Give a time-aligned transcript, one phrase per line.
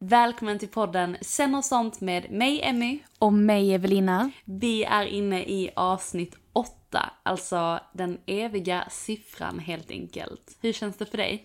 [0.00, 2.98] Välkommen till podden Sen och sånt med mig Emmy.
[3.18, 4.30] Och mig Evelina.
[4.44, 10.58] Vi är inne i avsnitt åtta, alltså den eviga siffran helt enkelt.
[10.60, 11.44] Hur känns det för dig?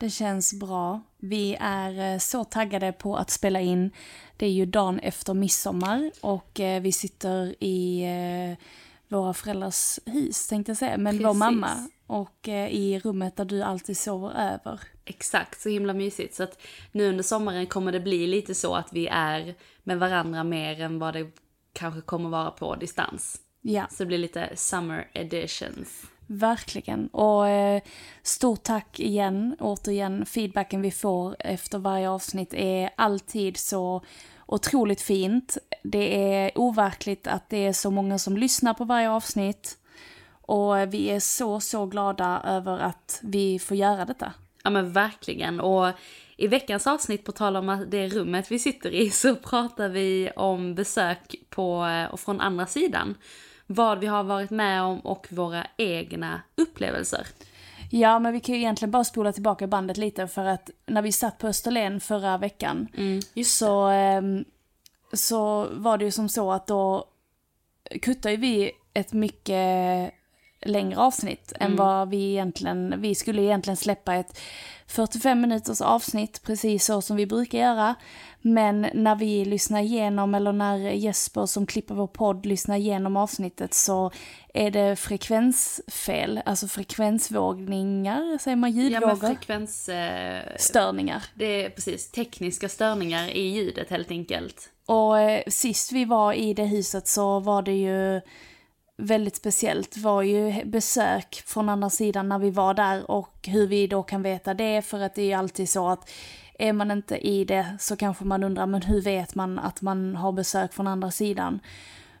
[0.00, 1.00] Det känns bra.
[1.18, 3.90] Vi är eh, så taggade på att spela in.
[4.36, 8.64] Det är ju dagen efter midsommar och eh, vi sitter i eh,
[9.08, 11.38] våra föräldrars hus tänkte jag säga, men vår Precis.
[11.38, 11.88] mamma.
[12.06, 14.80] Och i rummet där du alltid sover över.
[15.04, 16.34] Exakt, så himla mysigt.
[16.34, 20.44] Så att nu under sommaren kommer det bli lite så att vi är med varandra
[20.44, 21.30] mer än vad det
[21.72, 23.40] kanske kommer vara på distans.
[23.60, 26.02] Ja, Så det blir lite summer editions.
[26.26, 27.06] verkligen.
[27.06, 27.82] Och eh,
[28.22, 30.26] stort tack igen, återigen.
[30.26, 34.04] Feedbacken vi får efter varje avsnitt är alltid så
[34.46, 35.58] otroligt fint.
[35.82, 39.78] Det är overkligt att det är så många som lyssnar på varje avsnitt.
[40.46, 44.32] Och vi är så, så glada över att vi får göra detta.
[44.64, 45.60] Ja men verkligen.
[45.60, 45.92] Och
[46.36, 50.30] i veckans avsnitt, på tal om att det rummet vi sitter i, så pratar vi
[50.36, 53.14] om besök på eh, och från andra sidan.
[53.66, 57.26] Vad vi har varit med om och våra egna upplevelser.
[57.90, 61.12] Ja, men vi kan ju egentligen bara spola tillbaka bandet lite för att när vi
[61.12, 62.88] satt på Österlen förra veckan
[63.44, 64.44] så, ehm,
[65.12, 67.08] så var det ju som så att då
[68.02, 70.14] kuttade vi ett mycket
[70.64, 74.38] längre avsnitt än vad vi egentligen, vi skulle egentligen släppa ett
[74.86, 77.94] 45 minuters avsnitt precis så som vi brukar göra.
[78.40, 83.74] Men när vi lyssnar igenom eller när Jesper som klipper vår podd lyssnar igenom avsnittet
[83.74, 84.10] så
[84.54, 89.28] är det frekvensfel, alltså frekvensvågningar, säger man Ja men ljudvågor?
[89.28, 89.88] frekvens...
[89.88, 91.22] Eh, Störningar.
[91.34, 94.70] det är precis tekniska störningar i ljudet helt enkelt.
[94.86, 98.20] Och eh, sist vi var i det huset så var det ju
[98.96, 99.96] väldigt speciellt.
[99.96, 104.22] var ju besök från andra sidan när vi var där och hur vi då kan
[104.22, 106.10] veta det för att det är ju alltid så att
[106.58, 110.16] är man inte i det så kanske man undrar men hur vet man att man
[110.16, 111.60] har besök från andra sidan?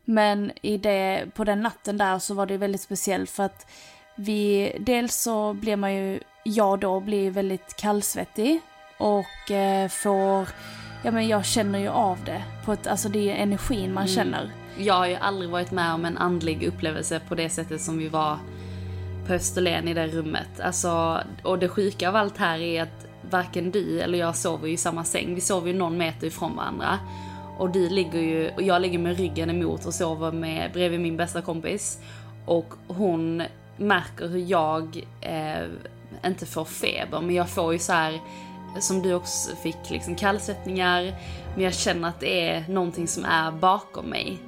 [0.04, 3.66] Men i det, på den natten där så var det väldigt speciellt för att
[4.16, 8.60] vi, dels så blir man ju, jag då blir väldigt kallsvettig
[8.98, 10.48] och eh, får,
[11.04, 14.63] ja men jag känner ju av det på ett, alltså det är energin man känner.
[14.78, 18.08] Jag har ju aldrig varit med om en andlig upplevelse på det sättet som vi
[18.08, 18.38] var
[19.26, 20.60] på Österlen i det rummet.
[20.60, 24.76] Alltså, och det sjuka av allt här är att varken du eller jag sover i
[24.76, 25.34] samma säng.
[25.34, 26.98] Vi sover ju någon meter ifrån varandra.
[27.58, 31.16] Och du ligger ju, och jag ligger med ryggen emot och sover med, bredvid min
[31.16, 31.98] bästa kompis.
[32.46, 33.42] Och hon
[33.76, 35.66] märker hur jag eh,
[36.26, 38.20] inte får feber, men jag får ju så här
[38.80, 41.14] som du också fick, liksom kallsvettningar.
[41.54, 44.38] Men jag känner att det är någonting som är bakom mig.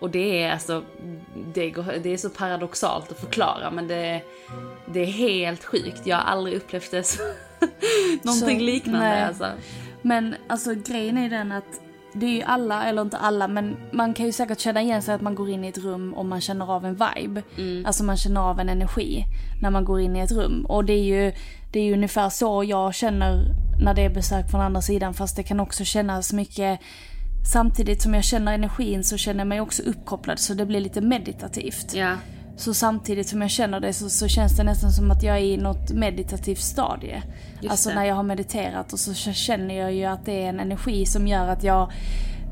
[0.00, 0.84] Och det är alltså,
[1.54, 4.22] det, går, det är så paradoxalt att förklara men det,
[4.86, 6.06] det är helt sjukt.
[6.06, 7.22] Jag har aldrig upplevt det så,
[8.22, 9.22] någonting Så, liknande nej.
[9.22, 9.46] alltså.
[10.02, 11.80] Men alltså grejen är den att
[12.12, 15.14] det är ju alla, eller inte alla, men man kan ju säkert känna igen sig
[15.14, 17.42] att man går in i ett rum och man känner av en vibe.
[17.86, 19.24] Alltså man känner av en energi
[19.62, 20.66] när man går in i ett rum.
[20.68, 21.32] Och det är ju,
[21.72, 25.14] det är ju ungefär så jag känner när det är besök från andra sidan.
[25.14, 26.80] Fast det kan också kännas mycket,
[27.44, 31.00] samtidigt som jag känner energin så känner jag mig också uppkopplad så det blir lite
[31.00, 31.94] meditativt.
[31.94, 32.16] Ja.
[32.56, 35.40] så samtidigt som jag känner det så, så känns det nästan som att jag är
[35.40, 37.22] i något meditativt stadie.
[37.60, 37.94] Just alltså det.
[37.94, 41.26] när jag har mediterat och så känner jag ju att det är en energi som
[41.26, 41.92] gör att jag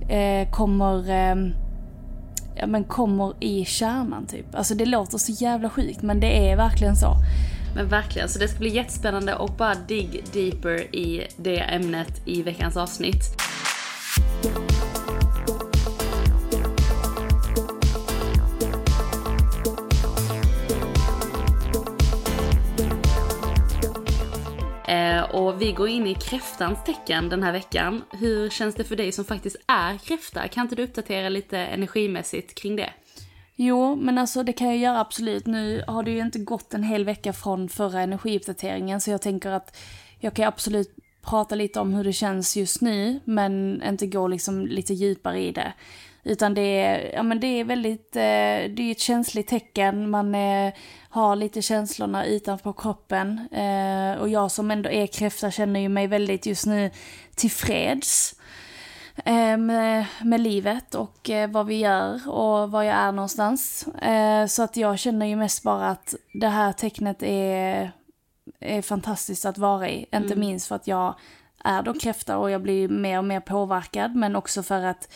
[0.09, 1.53] eh, kommer eh,
[2.57, 4.55] ja, men kommer i kärnan typ.
[4.55, 7.15] Alltså det låter så jävla sjukt men det är verkligen så.
[7.75, 12.43] Men verkligen, så det ska bli jättespännande och bara dig deeper i det ämnet i
[12.43, 13.23] veckans avsnitt.
[24.89, 28.05] Eh, och vi går in i kräftans tecken den här veckan.
[28.11, 30.49] Hur känns det för dig som faktiskt är kräfta?
[30.49, 32.91] Kan inte du uppdatera lite energimässigt kring det?
[33.57, 35.47] Jo, men alltså det kan jag göra absolut.
[35.47, 39.51] Nu har det ju inte gått en hel vecka från förra energiuppdateringen så jag tänker
[39.51, 39.77] att
[40.19, 44.67] jag kan absolut prata lite om hur det känns just nu men inte gå liksom
[44.67, 45.73] lite djupare i det.
[46.23, 48.21] Utan det är, ja men det är väldigt, eh,
[48.71, 50.73] det är ett känsligt tecken, man eh,
[51.09, 53.49] har lite känslorna utanför kroppen.
[53.53, 56.91] Eh, och jag som ändå är kräfta känner ju mig väldigt just nu
[57.35, 58.35] tillfreds
[59.59, 63.87] med, med livet och vad vi gör och var jag är någonstans.
[64.49, 67.93] Så att jag känner ju mest bara att det här tecknet är,
[68.61, 70.07] är fantastiskt att vara i.
[70.13, 71.15] Inte minst för att jag
[71.65, 75.09] är då kräfta och jag blir mer och mer påverkad men också för att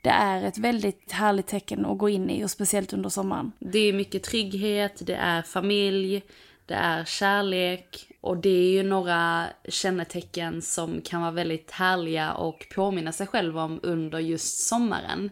[0.00, 3.52] det är ett väldigt härligt tecken att gå in i och speciellt under sommaren.
[3.58, 6.22] Det är mycket trygghet, det är familj,
[6.66, 12.66] det är kärlek och det är ju några kännetecken som kan vara väldigt härliga och
[12.74, 15.30] påminna sig själv om under just sommaren.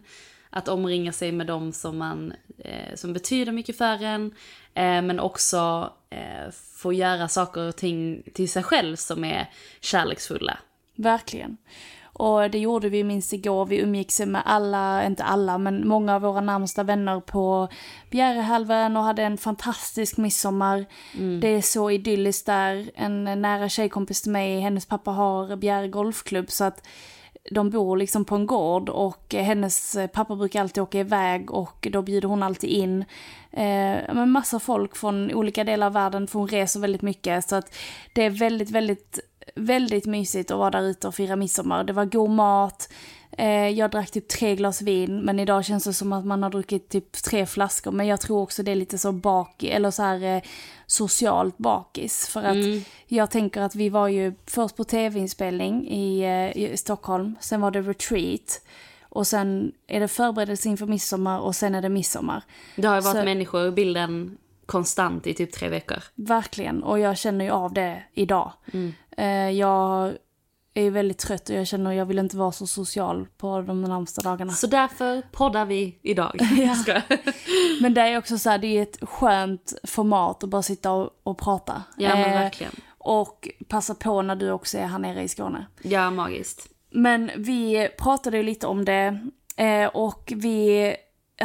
[0.51, 4.35] Att omringa sig med dem som, man, eh, som betyder mycket för en,
[4.75, 9.51] eh, men också eh, få göra saker och ting till sig själv som är
[9.81, 10.59] kärleksfulla.
[10.95, 11.57] Verkligen.
[12.19, 13.67] Och det gjorde vi minst igår.
[13.67, 17.69] Vi umgicks med alla, inte alla, men många av våra närmsta vänner på
[18.11, 20.87] Bjärehalvön och hade en fantastisk midsommar.
[21.41, 22.91] Det är så idylliskt där.
[22.95, 26.87] En nära tjejkompis till mig, hennes pappa har Bjäre golfklubb så att
[27.51, 32.03] de bor liksom på en gård och hennes pappa brukar alltid åka iväg och då
[32.03, 33.05] bjuder hon alltid in
[33.51, 37.75] eh, massa folk från olika delar av världen för hon reser väldigt mycket så att
[38.13, 39.19] det är väldigt, väldigt,
[39.55, 41.85] väldigt mysigt att vara där ute och fira midsommar.
[41.85, 42.93] Det var god mat,
[43.39, 46.51] eh, jag drack typ tre glas vin men idag känns det som att man har
[46.51, 47.91] druckit typ tre flaskor.
[47.93, 50.43] Men jag tror också det är lite så bak, eller så här eh,
[50.87, 52.29] socialt bakis.
[52.29, 52.57] För att
[53.07, 57.71] jag tänker att vi var ju först på tv-inspelning i, eh, i Stockholm, sen var
[57.71, 58.61] det retreat.
[59.11, 62.43] Och sen är det förberedelse inför midsommar och sen är det midsommar.
[62.77, 65.99] Det har ju varit Så- människor i bilden konstant i typ tre veckor.
[66.15, 68.53] Verkligen, och jag känner ju av det idag.
[69.17, 70.13] Eh, jag
[70.75, 73.83] är väldigt trött och jag känner att jag vill inte vara så social på de
[73.83, 74.53] närmsta dagarna.
[74.53, 76.41] Så därför poddar vi idag.
[76.83, 77.03] Ska.
[77.81, 81.11] Men det är också så här, det är ett skönt format att bara sitta och,
[81.23, 81.83] och prata.
[81.97, 82.73] Ja men Eh, verkligen.
[82.99, 85.67] Och passa på när du också är här nere i Skåne.
[85.83, 86.69] Ja, magiskt.
[86.91, 89.21] Men vi pratade ju lite om det
[89.57, 90.95] eh, och vi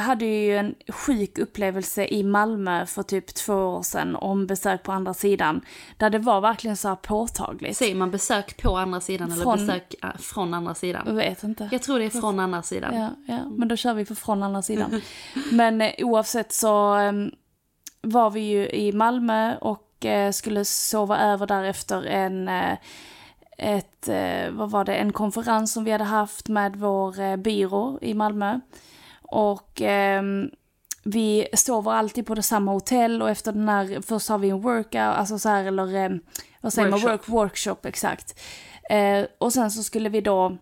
[0.02, 4.92] hade ju en sjuk upplevelse i Malmö för typ två år sedan om besök på
[4.92, 5.62] andra sidan.
[5.98, 7.78] Där det var verkligen så här påtagligt.
[7.78, 11.04] Säger man besök på andra sidan eller Från- besök äh, från andra sidan?
[11.06, 11.70] Jag vet inte.
[11.72, 12.96] Jag tror det är från andra sidan.
[12.96, 15.02] Ja, ja, men då kör vi för från andra sidan.
[15.52, 17.12] Men eh, oavsett så eh,
[18.02, 22.78] var vi ju i Malmö och eh, skulle sova över där efter en, eh,
[23.58, 24.10] ett,
[24.52, 28.60] vad var det, en konferens som vi hade haft med vår byrå i Malmö.
[29.24, 30.50] Och ehm,
[31.04, 34.62] vi sover alltid på det samma hotell och efter den här, först har vi en
[34.62, 36.18] workout, alltså så här, eller eh,
[36.62, 37.12] vad säger man, Workshop.
[37.12, 38.40] work, workshop, exakt.
[38.90, 40.58] Eh, och sen så skulle vi då,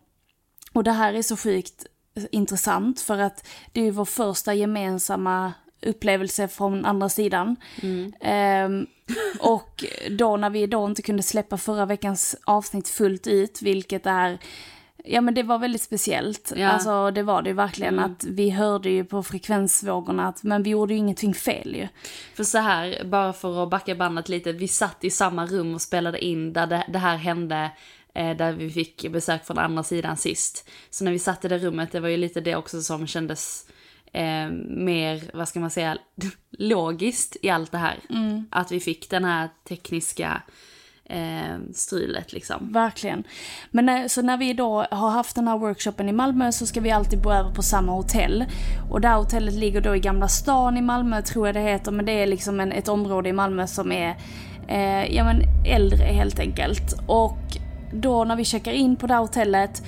[0.74, 1.86] och det här är så sjukt
[2.32, 7.56] intressant för att det är vår första gemensamma upplevelse från andra sidan.
[8.22, 8.88] Ehm,
[9.39, 14.39] och då när vi då inte kunde släppa förra veckans avsnitt fullt ut, vilket är
[15.03, 16.53] Ja men det var väldigt speciellt.
[16.55, 16.67] Ja.
[16.67, 20.70] Alltså det var det ju verkligen att vi hörde ju på frekvensvågorna att men vi
[20.70, 21.88] gjorde ju ingenting fel ju.
[22.36, 25.81] För så här, bara för att backa bandet lite, vi satt i samma rum och
[25.81, 27.72] spelade in där det, det här hände,
[28.15, 30.70] eh, där vi fick besök från andra sidan sist.
[30.89, 33.67] Så när vi satt i det rummet, det var ju lite det också som kändes
[34.13, 35.98] eh, mer, vad ska man säga,
[36.50, 38.00] logiskt i allt det här.
[38.50, 40.41] Att vi fick den här tekniska
[41.12, 42.74] eh, strulet liksom.
[42.74, 43.24] Verkligen.
[43.72, 46.82] Men när, så när vi då har haft den här workshopen i Malmö så ska
[46.82, 48.46] vi alltid bo över på samma hotell.
[48.91, 51.91] Och det här hotellet ligger då i Gamla stan i Malmö tror jag det heter.
[51.91, 54.18] Men det är liksom en, ett område i Malmö som är
[54.68, 56.94] eh, ja, men äldre helt enkelt.
[57.08, 57.39] Och
[57.94, 59.84] då när vi checkar in på det här hotellet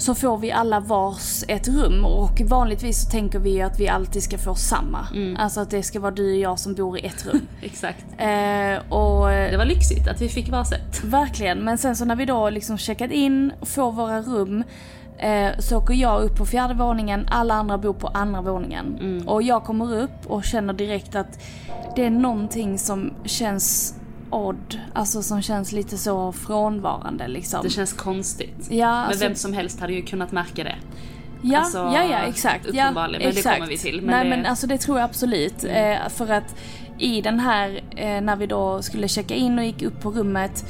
[0.00, 4.22] så får vi alla vars ett rum och vanligtvis så tänker vi att vi alltid
[4.22, 5.06] ska få samma.
[5.38, 7.40] Alltså att det ska vara du och jag som bor i ett rum.
[7.62, 8.04] Exakt.
[8.18, 11.04] eh, och Det var lyxigt att vi fick varsitt.
[11.04, 14.64] Verkligen, men sen så när vi då liksom checkat in och får våra rum
[15.18, 19.22] eh, så åker jag upp på fjärde våningen, alla andra bor på andra våningen.
[19.26, 21.38] Och jag kommer upp och känner direkt att
[21.96, 23.94] det är någonting som känns
[24.30, 27.60] odd, alltså som känns lite så frånvarande liksom.
[27.62, 28.66] Det känns konstigt.
[28.70, 30.74] Ja, Men alltså- vem som helst hade ju kunnat märka det.
[31.42, 32.66] Ja, Alltså, ja, ja exakt.
[32.72, 33.56] Ja, uppenbarligen, men det exakt.
[33.56, 34.38] kommer vi till, men Nej det- Mm.
[34.40, 35.64] men alltså det tror jag absolut.
[35.64, 36.54] Eh, för att
[36.98, 40.64] i den här, eh, när vi då skulle checka in och gick upp på rummet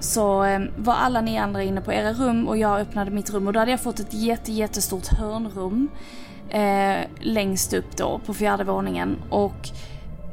[0.00, 3.46] så eh, var alla ni andra inne på era rum och jag öppnade mitt rum
[3.46, 5.88] och då hade jag fått ett jätte, jättestort hörnrum
[6.50, 9.68] eh, längst upp då på fjärde våningen och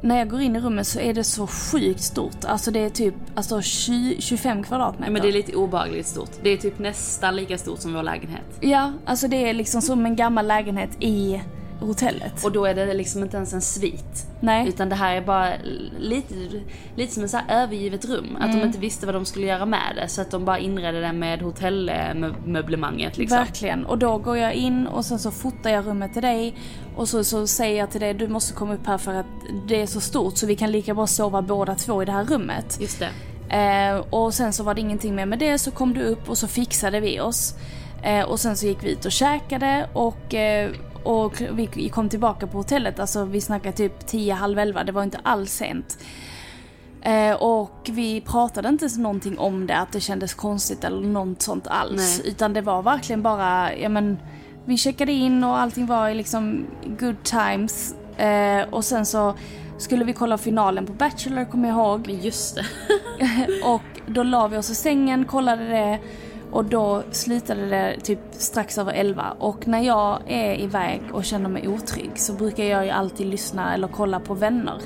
[0.06, 2.46] när jag går in i rummet så är det så sjukt stort.
[2.46, 5.06] Alltså det är typ alltså 20, 25 kvadratmeter.
[5.06, 6.30] Ja, men det är lite obehagligt stort.
[6.44, 8.46] Det är typ nästan lika stort som vår lägenhet.
[8.60, 11.42] Ja, alltså det är liksom som en gammal lägenhet i
[11.80, 12.44] hotellet.
[12.46, 14.28] Och då är det liksom inte ens en svit.
[14.40, 14.68] Nej.
[14.68, 15.50] Utan det här är bara
[16.00, 16.34] lite,
[16.96, 18.36] lite som ett så övergivet rum.
[18.40, 18.68] Att de Mm.
[18.68, 20.08] inte visste vad de skulle göra med det.
[20.08, 23.38] Så att de bara inredde det med hotellmöblemanget liksom.
[23.38, 23.86] Verkligen.
[23.86, 26.56] Och då går jag in och sen så fotar jag rummet till dig.
[26.96, 29.26] Och så, så säger jag till dig, du måste komma upp här för att
[29.68, 32.26] det är så stort så vi kan lika bra sova båda två i det här
[32.26, 32.78] rummet.
[32.82, 33.10] Just det.
[33.58, 36.38] Eh, och sen så var det ingenting mer med det, så kom du upp och
[36.38, 37.56] så fixade vi oss.
[38.04, 40.70] Eh, och sen så gick vi ut och käkade och, eh,
[41.06, 45.04] och vi kom tillbaka på hotellet, alltså vi snackade typ 10, halv 11, det var
[45.04, 45.98] inte alls sent.
[47.02, 51.42] Eh, och vi pratade inte så någonting om det, att det kändes konstigt eller något
[51.42, 52.22] sånt alls.
[52.24, 52.32] Nej.
[52.32, 54.18] Utan det var verkligen bara, ja men,
[54.66, 56.66] vi checkade in och allting var i liksom
[57.00, 57.96] good times.
[58.18, 59.34] Eh, och sen så
[59.78, 62.10] skulle vi kolla finalen på Bachelor, kommer jag ihåg.
[62.10, 62.66] Just det.
[63.64, 66.00] Och då la vi oss i sängen, kollade det
[66.56, 69.36] och då slutade det typ strax över 11.
[69.40, 73.74] Och när jag är iväg och känner mig otrygg så brukar jag ju alltid lyssna
[73.74, 74.82] eller kolla på vänner.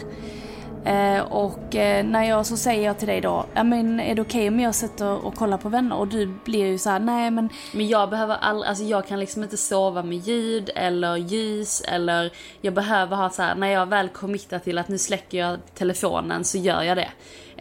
[0.86, 4.22] Eh, och eh, när jag så säger jag till dig då, ja men är det
[4.22, 5.96] okej om jag sätter och kollar på vänner?
[5.96, 9.20] Och du blir ju så här, nej men Men jag behöver aldrig, alltså jag kan
[9.20, 13.86] liksom inte sova med ljud eller ljus eller jag behöver ha så här, när jag
[13.86, 17.10] väl committar till att nu släcker jag telefonen så gör jag det.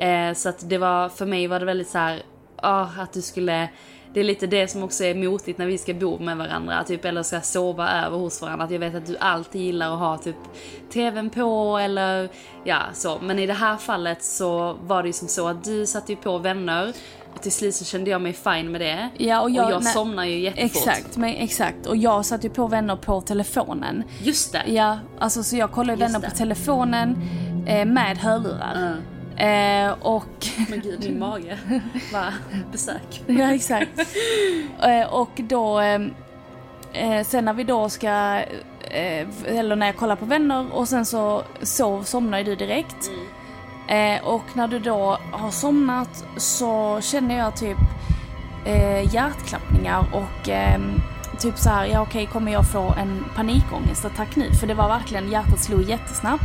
[0.07, 2.23] Eh, så att det var, för mig var det väldigt så här,
[2.63, 3.69] ah, att du skulle,
[4.15, 7.05] det är lite det som också är motigt när vi ska bo med varandra, typ
[7.05, 8.65] eller ska sova över hos varandra.
[8.65, 10.37] Att jag vet att du alltid gillar att ha typ
[10.93, 12.29] tvn på eller
[12.65, 13.19] ja så.
[13.23, 16.17] Men i det här fallet så var det ju som så att du satte ju
[16.17, 16.93] på vänner
[17.35, 19.09] och till slut så kände jag mig fine med det.
[19.17, 20.65] Ja, och jag- nej, somnar ju jättefort.
[20.89, 21.87] exakt, men exakt.
[21.87, 24.03] Och jag satte ju på vänner på telefonen.
[24.23, 24.63] Just det.
[24.67, 26.31] Ja, alltså så jag kollar ju vänner det.
[26.31, 27.17] på telefonen
[27.67, 28.97] eh, med hörlurar.
[29.39, 31.59] Eh, och Men gud, min mage.
[32.13, 32.33] Va?
[32.73, 33.23] Besök.
[33.27, 33.91] Ja, exakt.
[34.83, 36.01] Eh, och då, eh,
[36.93, 38.09] eh, sen när vi då ska,
[38.91, 43.11] eh, eller när jag kollar på vänner och sen så sov, somnar ju du direkt.
[43.89, 47.79] Eh, och när du då har somnat så känner jag typ
[48.65, 50.81] eh, hjärtklappningar och eh,
[51.39, 54.53] typ så här, ja okej kommer jag få en panikångestattack nu?
[54.61, 56.45] För det var verkligen, hjärtat slog jättesnabbt.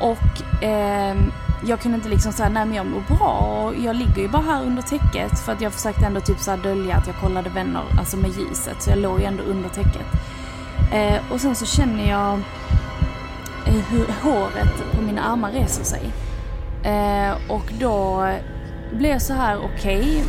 [0.00, 1.32] Och ehm,
[1.66, 4.42] jag kunde inte liksom säga nej men jag mår bra och jag ligger ju bara
[4.42, 7.50] här under täcket för att jag försökte ändå typ så här dölja att jag kollade
[7.50, 8.82] vänner, alltså med ljuset.
[8.82, 10.06] Så jag låg ju ändå under täcket.
[10.92, 12.32] Eh, och sen så känner jag
[13.66, 16.02] eh, hur håret på mina armar reser sig.
[16.84, 18.28] Eh, och då
[18.92, 20.24] blev jag så här okej.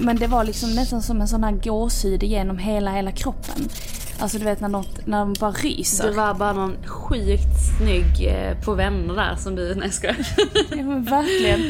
[0.00, 3.68] men det var liksom nästan som en sån här gåshud genom hela, hela kroppen.
[4.20, 6.10] Alltså du vet när, något, när de bara ryser.
[6.10, 10.16] Det var bara någon sjukt snygg eh, på vänner där som du, nej jag.
[10.70, 11.60] Ja, men verkligen.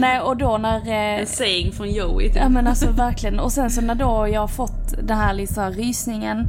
[0.00, 0.76] Nej och då när...
[0.88, 2.36] Eh, En saying från Joey typ.
[2.36, 3.40] Ja men alltså verkligen.
[3.40, 6.48] Och sen så när då jag har fått den här liksom rysningen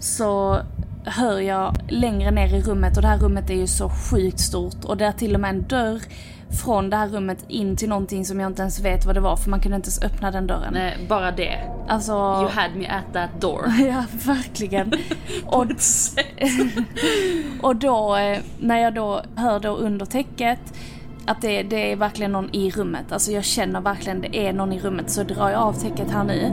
[0.00, 0.60] så
[1.04, 4.84] hör jag längre ner i rummet och det här rummet är ju så sjukt stort
[4.84, 6.00] och det är till och med en dörr
[6.50, 9.36] från det här rummet in till någonting som jag inte ens vet vad det var
[9.36, 10.72] för man kunde inte ens öppna den dörren.
[10.72, 11.58] Nej, bara det.
[11.88, 12.12] Alltså...
[12.12, 13.64] You had me at that door.
[13.88, 14.92] Ja, verkligen.
[15.46, 15.66] och,
[17.62, 20.60] och då, eh, när jag då hör då under täcket
[21.26, 23.12] att det, det är verkligen någon i rummet.
[23.12, 25.10] Alltså jag känner verkligen det är någon i rummet.
[25.10, 26.52] Så drar jag av täcket här nu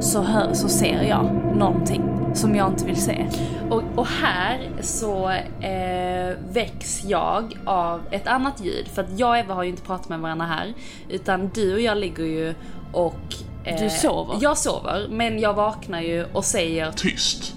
[0.00, 1.24] så, hör, så ser jag
[1.56, 3.26] någonting som jag inte vill se.
[3.70, 8.88] Och, och här så eh, väcks jag av ett annat ljud.
[8.88, 10.74] För att jag och Eva har ju inte pratat med varandra här.
[11.08, 12.54] Utan du och jag ligger ju
[12.92, 13.14] och...
[13.64, 14.36] eh, Du sover?
[14.40, 17.54] Jag sover, men jag vaknar ju och säger Tyst.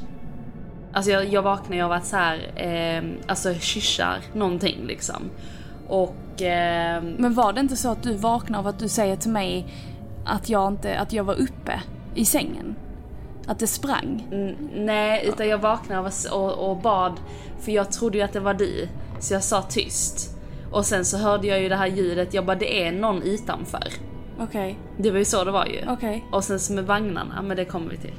[0.93, 5.29] Alltså jag, jag vaknar ju av att så här, eh, alltså kyssar någonting liksom.
[5.87, 6.41] Och...
[6.41, 9.65] Eh, Men var det inte så att du vaknar av att du säger till mig
[10.25, 11.81] att jag, inte, att jag var uppe
[12.15, 12.75] i sängen?
[13.47, 14.27] Att det sprang?
[14.31, 17.19] Mm, nej, utan jag vaknade och, och, bad,
[17.59, 18.87] för jag trodde ju att det var du.
[19.19, 20.29] Så jag sa tyst.
[20.71, 23.87] Och sen så hörde jag ju det här ljudet, jag bara det är någon utanför.
[24.39, 25.81] Okej, Det var ju så det var ju.
[25.87, 26.25] okej.
[26.31, 28.13] Och sen så med vagnarna, men det kommer vi till.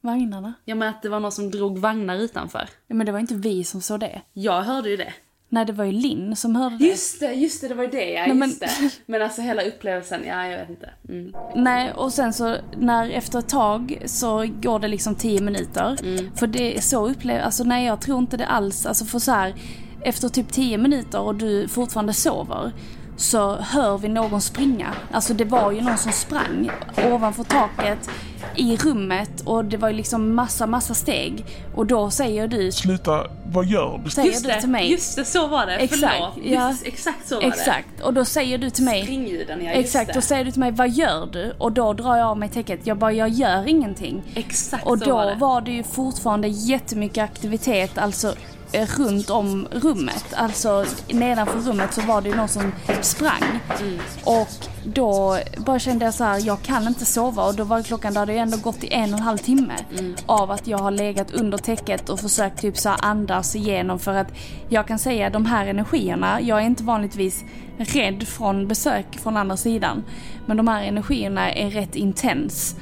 [0.00, 0.52] Vagnarna?
[0.64, 2.68] Ja men att det var någon som drog vagnar utanför.
[2.86, 4.22] Ja, men det var inte vi som såg det.
[4.32, 5.12] Jag hörde ju det.
[5.50, 6.84] Nej, det var ju Linn som hörde det.
[6.84, 8.70] Just det, just det, det var ju det ja, Nej, men- just det.
[9.06, 10.90] Men alltså hela upplevelsen, ja jag vet inte.
[11.08, 11.32] Mm.
[11.56, 15.96] Nej, och sen så när efter ett tag så går det liksom 10 minuter.
[16.38, 19.32] För det är så upplever, alltså nej jag tror inte det alls, alltså för så
[19.32, 19.54] här
[20.02, 22.72] efter typ 10 minuter och du fortfarande sover
[23.18, 24.94] så hör vi någon springa.
[25.12, 26.70] Alltså det var ju någon som sprang
[27.12, 28.10] ovanför taket
[28.56, 31.44] i rummet och det var ju liksom massa, massa steg.
[31.74, 34.10] Och då säger du, Sluta, vad gör du?
[34.10, 34.90] säger Just du det, till mig.
[34.90, 35.76] just det, så var det.
[35.76, 36.46] Exakt, Förlåt.
[36.52, 36.68] ja.
[36.70, 38.90] Just, exakt så var Exakt, och då säger du till det.
[38.90, 40.12] mig, Springljuden, ja Exakt, det.
[40.12, 41.54] då säger du till mig vad gör du?
[41.58, 42.80] Och då drar jag av mig täcket.
[42.86, 44.22] Jag bara, jag gör ingenting.
[44.34, 45.34] Exakt Och så då var det.
[45.34, 48.34] var det ju fortfarande jättemycket aktivitet, alltså
[48.72, 50.24] runt om rummet.
[50.36, 53.60] Alltså nedanför rummet så var det ju någon som sprang.
[53.80, 53.98] Mm.
[54.24, 54.48] Och
[54.84, 58.20] då bara kände jag så här, jag kan inte sova och då var klockan, då
[58.20, 60.14] hade jag ändå gått i en och en halv timme Mm.
[60.26, 64.32] av att jag har legat under täcket och försökt typ så andas igenom för att
[64.68, 67.44] jag kan säga de här energierna, jag är inte vanligtvis
[67.78, 70.04] rädd från besök från andra sidan.
[70.46, 72.76] Men de här energierna är rätt intens.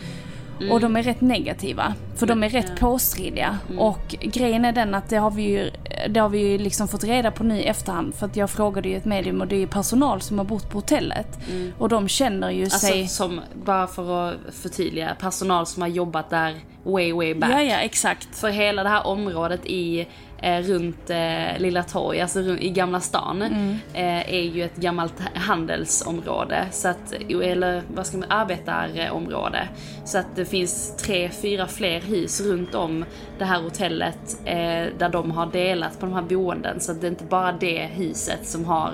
[0.71, 1.95] Och de är rätt negativa.
[2.17, 3.59] För de är rätt påstridiga.
[3.79, 5.71] Och grejen är den att det har vi ju,
[6.09, 8.15] det har vi ju liksom fått reda på nu i efterhand.
[8.15, 10.71] För att jag frågade ju ett medium och det är ju personal som har bott
[10.71, 11.39] på hotellet.
[11.79, 13.09] Och de känner ju Alltså sig...
[13.09, 16.55] som, bara för att förtydliga, personal som har jobbat där
[16.93, 17.51] way way back.
[17.51, 18.37] Ja, ja, exakt.
[18.37, 20.07] För hela det här området i,
[20.43, 23.77] eh, runt eh, Lilla Torg, alltså i Gamla stan, Mm.
[23.95, 26.67] eh, är ju ett gammalt handelsområde.
[26.71, 27.13] Så att,
[27.43, 29.69] eller vad ska man, arbetarområde.
[30.05, 33.05] Så att det finns tre, fyra fler hus runt om
[33.39, 34.55] det här hotellet eh,
[34.99, 36.81] där de har delat på de här boenden.
[36.81, 38.93] Så att det är inte bara det huset som har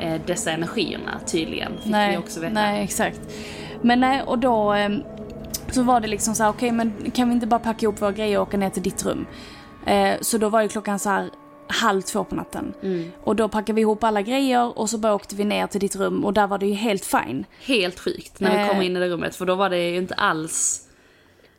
[0.00, 1.72] eh, dessa energierna tydligen.
[1.82, 2.52] Fick nej, vi också veta.
[2.52, 3.20] nej, exakt.
[3.82, 4.72] Men nej, och då
[5.74, 8.12] så var det liksom så här, okej men kan vi inte bara packa ihop våra
[8.12, 9.26] grejer och åka ner till ditt rum?
[9.86, 11.30] Eh, så då var ju klockan så här
[11.66, 12.74] halv två på natten.
[12.82, 13.10] Mm.
[13.24, 15.96] Och då packade vi ihop alla grejer och så bara åkte vi ner till ditt
[15.96, 17.44] rum och där var det ju helt fine.
[17.66, 18.68] Helt sjukt när vi Eh.
[18.68, 20.86] kom in i det rummet för då var det ju inte alls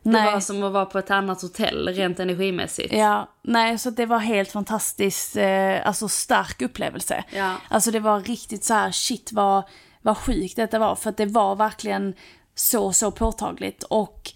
[0.04, 0.34] Det Nej.
[0.34, 2.94] var som att vara på ett annat hotell rent energimässigt.
[2.94, 7.24] Ja, nej så det var helt fantastiskt, eh, alltså stark upplevelse.
[7.36, 7.54] Ja.
[7.70, 9.64] Alltså det var riktigt så här, shit vad,
[10.02, 10.96] vad sjukt detta var.
[10.96, 12.14] För att det var verkligen
[12.62, 13.84] så, så påtagligt.
[13.84, 14.32] Och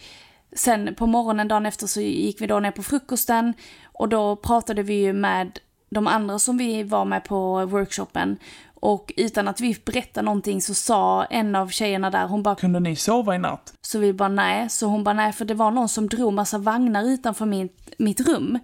[0.56, 3.54] sen på morgonen dagen efter så gick vi då ner på frukosten.
[3.94, 5.60] Och då pratade vi ju med
[5.90, 8.38] de andra som vi var med på workshopen.
[8.80, 12.80] Och utan att vi berättade någonting så sa en av tjejerna där, hon bara Kunde
[12.80, 13.74] ni sova i natt?
[13.82, 16.58] så vi bara nej, så hon bara nej för det var någon som drog massa
[16.58, 18.60] vagnar utanför mitt, mitt rum.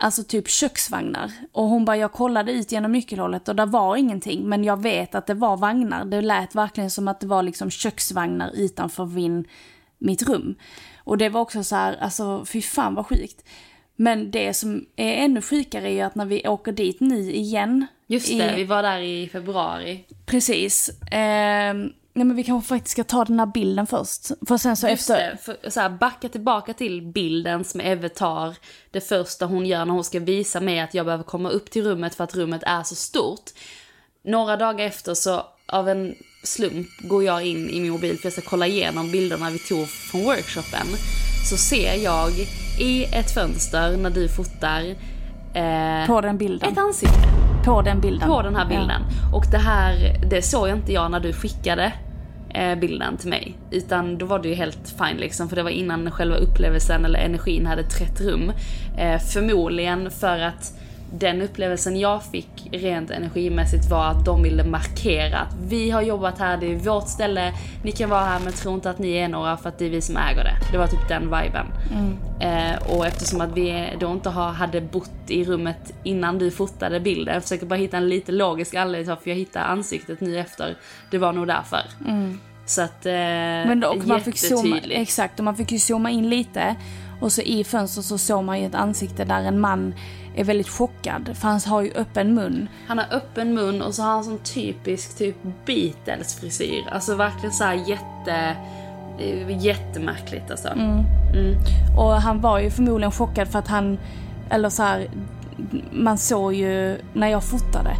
[0.00, 1.32] Alltså typ köksvagnar.
[1.52, 5.14] Och hon bara jag kollade ut genom nyckelhålet och där var ingenting men jag vet
[5.14, 6.04] att det var vagnar.
[6.04, 9.44] Det lät verkligen som att det var liksom köksvagnar utanför min,
[9.98, 10.54] mitt rum.
[11.04, 13.44] Och det var också så här, alltså fy fan vad sjukt.
[13.96, 17.86] Men det som är ännu sjukare är ju att när vi åker dit nu igen.
[18.06, 20.04] Just i- det, vi var där i februari.
[20.26, 20.90] Precis.
[21.10, 24.30] Ehm, nej men vi kanske faktiskt ska ta den här bilden först.
[24.48, 25.30] För sen så Just efter...
[25.30, 28.54] det, för, så här, backa tillbaka till bilden som Eve tar.
[28.90, 31.84] Det första hon gör när hon ska visa mig att jag behöver komma upp till
[31.84, 33.50] rummet för att rummet är så stort.
[34.24, 38.32] Några dagar efter så av en slump går jag in i min mobil för jag
[38.32, 40.86] ska kolla igenom bilderna vi tog från workshopen.
[41.50, 42.30] Så ser jag
[42.80, 44.80] i ett fönster när du fotar
[45.54, 46.72] eh, På den bilden.
[46.72, 47.28] ett ansikte
[47.64, 48.28] På den bilden.
[48.28, 49.02] på den här bilden.
[49.34, 51.92] Och det här, det såg inte jag när du skickade
[52.80, 53.54] bilden till mig.
[53.70, 57.18] Utan då var det ju helt fine liksom, för det var innan själva upplevelsen eller
[57.18, 58.52] energin hade trätt rum.
[58.98, 60.78] Eh, förmodligen för att
[61.12, 66.38] den upplevelsen jag fick rent energimässigt var att de ville markera att vi har jobbat
[66.38, 67.52] här, det är vårt ställe,
[67.84, 69.90] ni kan vara här men tro inte att ni är några för att det är
[69.90, 70.54] vi som äger det.
[70.72, 71.66] Det var typ den viben.
[72.40, 77.00] Eh, och eftersom att vi då inte har, hade bott i rummet innan du fotade
[77.00, 80.38] bilden, jag försöker bara hitta en lite logisk anledning till varför jag hittade ansiktet nu
[80.38, 80.76] efter.
[81.10, 81.80] Det var nog därför.
[82.68, 86.10] Så att, eh, Men då, och man fick zooma, exakt, och man fick ju zooma
[86.10, 86.76] in lite.
[87.20, 89.94] Och så i fönstret så såg man ju ett ansikte där en man
[90.34, 91.30] är väldigt chockad.
[91.34, 92.68] För han har ju öppen mun.
[92.86, 96.84] Han har öppen mun och så har han sån typisk typ Beatles frisyr.
[96.92, 98.56] Alltså verkligen så jätte...
[99.18, 100.68] är Jättemärkligt alltså.
[101.98, 103.98] Och han var ju förmodligen chockad för att han,
[104.50, 105.10] eller så här,
[105.92, 107.90] man såg ju när jag fotade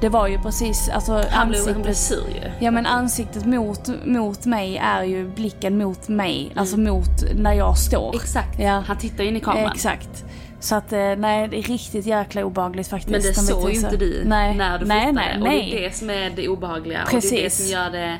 [0.00, 1.96] Det var ju precis, alltså Han blev, han blev ansiktet.
[1.96, 2.50] sur ju.
[2.64, 7.78] Ja men ansiktet mot, mot mig är ju blicken mot mig, alltså mot när jag
[7.78, 8.08] står.
[8.08, 8.20] Mm.
[8.22, 8.58] Exakt.
[8.60, 8.82] Ja.
[8.86, 9.72] Han tittar in i kameran.
[9.72, 10.24] Exakt.
[10.60, 13.10] Så att eh, nej, det är riktigt jäkla obehagligt faktiskt.
[13.10, 14.54] Men det De såg ju inte du nej.
[14.54, 15.26] när du nej, fotade.
[15.26, 15.70] nej, och nej.
[15.70, 17.02] det är det som är det obehagliga.
[17.04, 17.62] Och det är det Precis.
[17.62, 18.18] som gör det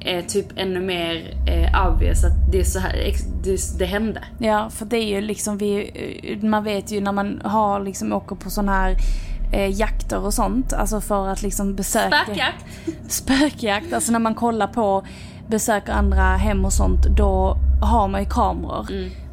[0.00, 3.12] eh, typ ännu mer eh, obvious att det är så här,
[3.44, 4.24] det, det hände.
[4.38, 5.90] Ja, för det är ju liksom vi,
[6.22, 8.96] eh, man vet ju när man har liksom åker på sån här
[9.52, 12.16] eh, jakter och sånt, alltså för att liksom besöka...
[12.24, 12.64] Spökjakt!
[13.12, 15.02] Spökjakt, alltså när man kollar på,
[15.46, 18.86] besöker andra hem och sånt, då har man ju kameror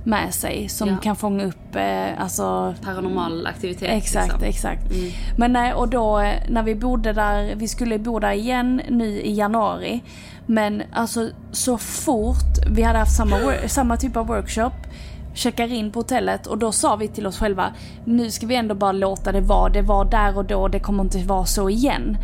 [0.03, 0.95] med sig som Mm.
[0.97, 1.03] Ja.
[1.03, 3.89] kan fånga upp, eh, alltså Paranormal aktivitet.
[3.91, 4.43] Exakt, liksom.
[4.43, 4.83] exakt.
[5.37, 9.05] Men nej, och då eh, när vi bodde där, vi skulle bo där igen nu
[9.21, 10.03] i januari.
[10.45, 14.71] Men alltså så fort vi hade haft samma, samma typ av workshop,
[15.37, 17.73] checkar in på hotellet och då sa vi till oss själva,
[18.05, 21.03] nu ska vi ändå bara låta det vara, det var där och då, det kommer
[21.03, 22.17] inte vara så igen.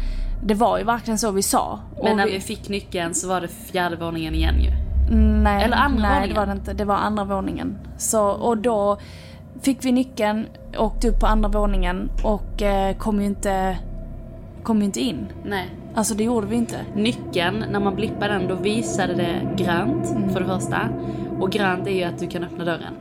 [0.45, 1.79] Det var ju verkligen så vi sa.
[2.03, 4.69] Men när vi fick nyckeln så var det fjärde våningen igen ju.
[5.43, 6.29] Nej, Eller andra nej, våningen?
[6.29, 6.73] det var det inte.
[6.73, 7.77] Det var andra våningen.
[7.97, 8.97] Så, och då
[9.61, 10.45] fick vi nyckeln,
[10.77, 13.77] åkte upp på andra våningen och eh, kom ju inte,
[14.63, 15.27] kom ju inte in.
[15.45, 15.69] Nej.
[15.95, 16.77] Alltså det gjorde vi inte.
[16.95, 20.89] Nyckeln, när man blippar den, då visade det grönt för det första.
[21.39, 22.93] Och grönt är ju att du kan öppna dörren.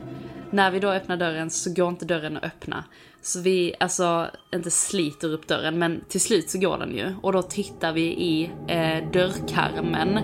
[0.53, 2.83] När vi då öppnar dörren så går inte dörren att öppna.
[3.21, 7.15] Så vi, alltså, inte sliter upp dörren, men till slut så går den ju.
[7.21, 10.19] Och då tittar vi i eh, dörrkarmen.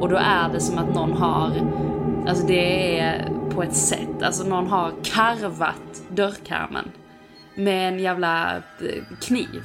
[0.00, 1.50] Och då är det som att någon har,
[2.28, 6.90] alltså det är på ett sätt, alltså någon har karvat dörrkarmen.
[7.54, 9.62] Med en jävla eh, kniv.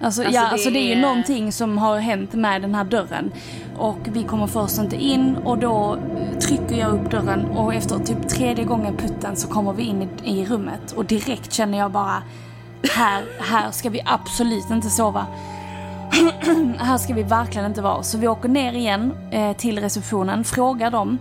[0.00, 2.84] Alltså, Alltså, ja, det alltså det är ju någonting som har hänt med den här
[2.84, 3.32] dörren.
[3.76, 5.98] Och vi kommer först inte in och då
[6.40, 10.40] trycker jag upp dörren och efter typ tredje gången putten så kommer vi in i,
[10.40, 12.22] i rummet och direkt känner jag bara
[12.90, 15.26] här, här ska vi absolut inte sova.
[16.78, 18.02] här ska vi verkligen inte vara.
[18.02, 21.18] Så vi åker ner igen eh, till receptionen, frågar dem.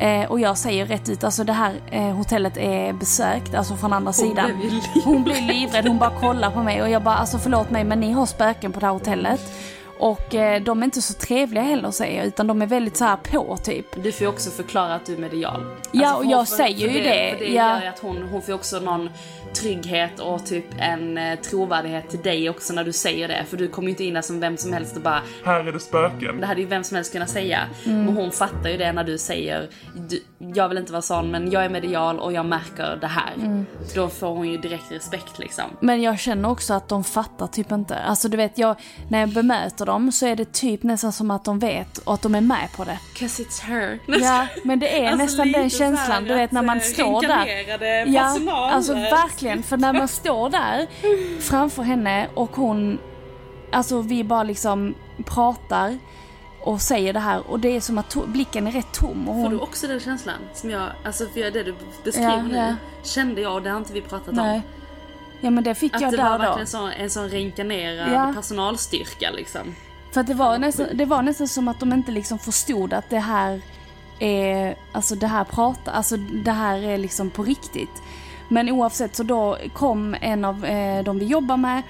[0.00, 3.92] Eh, och jag säger rätt ut, alltså det här eh, hotellet är besökt, alltså från
[3.92, 4.58] andra sidan.
[4.58, 5.04] blev.
[5.04, 8.00] Hon blir livrädd, hon bara kollar på mig och jag bara, alltså förlåt mig men
[8.00, 9.40] ni har spöken på det här hotellet.
[9.98, 13.04] Och eh, de är inte så trevliga heller säger jag, utan de är väldigt så
[13.04, 13.86] här på typ.
[14.02, 15.66] Du får ju också förklara att du är medial.
[15.92, 17.74] Ja, och för- jag för- säger för ju det, För det ja.
[17.74, 19.10] gör ju att hon, hon får också någon
[19.54, 23.44] trygghet och typ en eh, trovärdighet till dig också när du säger det.
[23.48, 25.72] För du kommer ju inte in där som vem som helst och bara Här är
[25.72, 26.40] det spöken.
[26.40, 27.60] det hade ju vem som helst kunnat säga.
[27.86, 28.08] Mm.
[28.08, 29.68] Och hon fattar ju det när du säger
[30.08, 30.22] du,
[30.54, 33.32] jag vill inte vara sån men jag är medial och jag märker det här.
[33.36, 33.66] Mm.
[33.94, 35.64] Då får hon ju direkt respekt liksom.
[35.80, 37.96] Men jag känner också att de fattar typ inte.
[37.98, 38.76] Alltså du vet, jag,
[39.08, 42.22] när jag bemöter dem så är det typ nästan som att de vet och att
[42.22, 42.98] de är med på det.
[43.14, 43.98] Cause it's her.
[44.06, 48.12] Ja, men det är Alltså, nästan den känslan, du vet när man eh, står där.
[48.12, 49.62] Ja, alltså verkligen.
[49.62, 50.86] För när man står där
[51.40, 52.98] framför henne och hon,
[53.72, 54.94] alltså vi bara liksom
[55.24, 55.98] pratar
[56.66, 59.28] och säger det här och det är som att blicken är rätt tom.
[59.28, 60.34] Och Får du hon, också den känslan?
[60.54, 62.74] Som jag, alltså för det du beskriver Ja, nu, ja.
[63.02, 64.56] kände jag och det har inte vi pratat nej.
[64.56, 64.62] om.
[65.40, 66.44] Ja men det fick Att jag det där var då.
[66.44, 68.32] verkligen så, en sån reinkarnerad Ja.
[68.36, 69.74] personalstyrka liksom.
[70.12, 73.10] För att det var, nästan, det var nästan som att de inte liksom förstod att
[73.10, 73.60] det här
[74.18, 78.02] är, alltså det här pratar, alltså det här är liksom på riktigt.
[78.48, 81.82] Men oavsett så då kom en av eh, de vi jobbar med,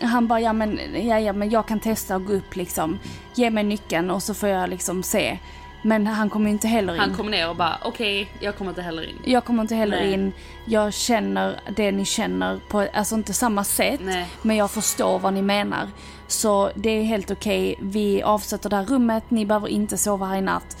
[0.00, 2.98] han bara ja men, ja, ja men jag kan testa att gå upp liksom,
[3.34, 5.38] ge mig nyckeln och så får jag liksom se.
[5.86, 7.00] Men han kommer inte heller in.
[7.00, 9.18] Han kom ner och bara okej, jag kommer inte heller in.
[9.24, 10.12] Jag kommer inte heller Nej.
[10.12, 10.32] in.
[10.66, 14.00] Jag känner det ni känner på, alltså inte samma sätt.
[14.02, 14.26] Nej.
[14.42, 15.88] Men jag förstår vad ni menar.
[16.26, 17.74] Så det är helt okej.
[17.80, 19.24] Vi avsätter det här rummet.
[19.28, 20.76] Ni behöver inte sova här i natt.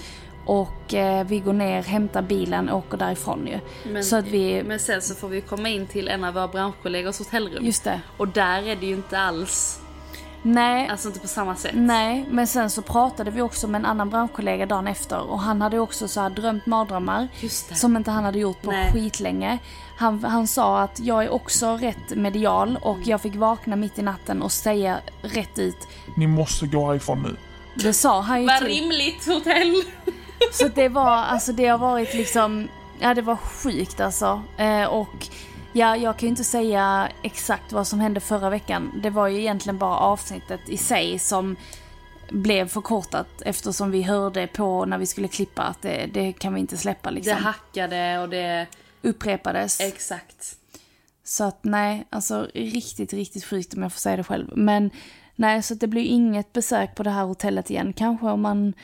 [0.46, 3.58] Och eh, vi går ner, hämtar bilen och åker därifrån ju.
[3.92, 6.48] Men, så att vi, men sen så får vi komma in till en av våra
[6.48, 7.64] branschkollegors hotellrum.
[7.64, 8.00] just det.
[8.16, 9.80] Och där är det ju inte alls,
[10.46, 11.72] Nej, alltså inte på samma sätt.
[11.74, 15.30] nej, men sen så pratade vi också med en annan branschkollega dagen efter.
[15.30, 17.28] Och han hade också så här drömt mardrömmar.
[17.40, 17.74] Just det.
[17.74, 18.92] Som inte han hade gjort på Nej.
[18.92, 19.58] skitlänge.
[19.96, 24.02] Han, han sa att jag är också rätt medial och jag fick vakna mitt i
[24.02, 25.88] natten och säga rätt ut.
[26.16, 27.36] Ni måste gå härifrån nu.
[27.82, 29.82] Det sa han ju Vad rimligt hotell!
[30.52, 32.68] Så det var, alltså det har varit liksom,
[33.00, 34.42] ja det var sjukt alltså.
[34.56, 35.28] Eh, och
[35.74, 39.00] ja, jag kan ju inte säga exakt vad som hände förra veckan.
[39.02, 41.56] Det var ju egentligen bara avsnittet i sig som
[42.30, 46.60] blev förkortat eftersom vi hörde på när vi skulle klippa att det, det kan vi
[46.60, 47.36] inte släppa Det liksom.
[47.36, 48.66] hackade och det,
[49.02, 49.80] Upprepades.
[49.80, 50.56] exakt.
[51.24, 54.50] Så att nej, alltså riktigt, riktigt sjukt om jag får säga det själv.
[54.56, 54.90] Men
[55.36, 57.92] nej, så att det blir inget besök på det här hotellet igen.
[57.92, 58.74] Kanske om man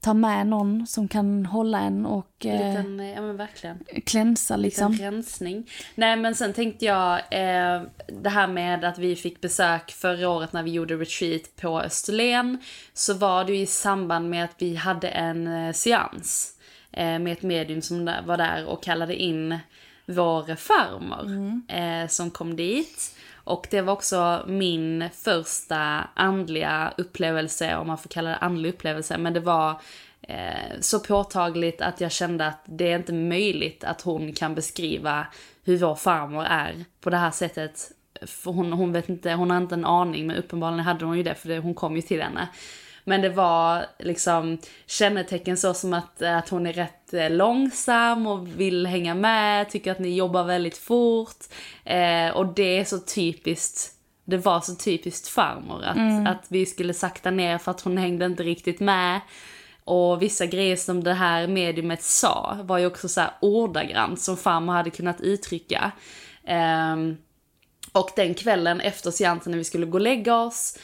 [0.00, 3.84] ta med någon som kan hålla en och eh, liten, ja men verkligen.
[4.06, 4.92] klänsa liksom.
[4.92, 5.70] Liten rensning.
[5.94, 7.82] Nej men sen tänkte jag eh,
[8.22, 12.58] det här med att vi fick besök förra året när vi gjorde retreat på Österlen.
[12.92, 16.52] Så var det ju i samband med att vi hade en eh, seans
[16.92, 19.58] eh, med ett medium som var där och kallade in
[20.06, 23.16] vår farmor eh, som kom dit.
[23.34, 29.18] Och det var också min första andliga upplevelse, om man får kalla det andlig upplevelse,
[29.18, 29.80] men det var
[30.22, 35.26] eh, så påtagligt att jag kände att det är inte möjligt att hon kan beskriva
[35.64, 37.92] hur vår farmor är på det här sättet.
[38.22, 41.22] För hon, hon vet inte, hon har inte en aning, men uppenbarligen hade hon ju
[41.22, 42.48] det, för det, hon kom ju till henne.
[43.08, 48.60] Men det var liksom kännetecken så som att, att hon är rätt eh, långsam och
[48.60, 51.44] vill hänga med, tycker att ni jobbar väldigt fort.
[51.84, 53.92] Eh, och det är så typiskt,
[54.24, 58.26] det var så typiskt farmor att, att vi skulle sakta ner för att hon hängde
[58.26, 59.20] inte riktigt med.
[59.84, 64.36] Och vissa grejer som det här mediumet sa var ju också så här ordagrant som
[64.36, 65.92] farmor hade kunnat uttrycka.
[66.44, 67.16] Ehm,
[67.92, 70.80] och den kvällen efter seansen när vi skulle gå och lägga oss, eh,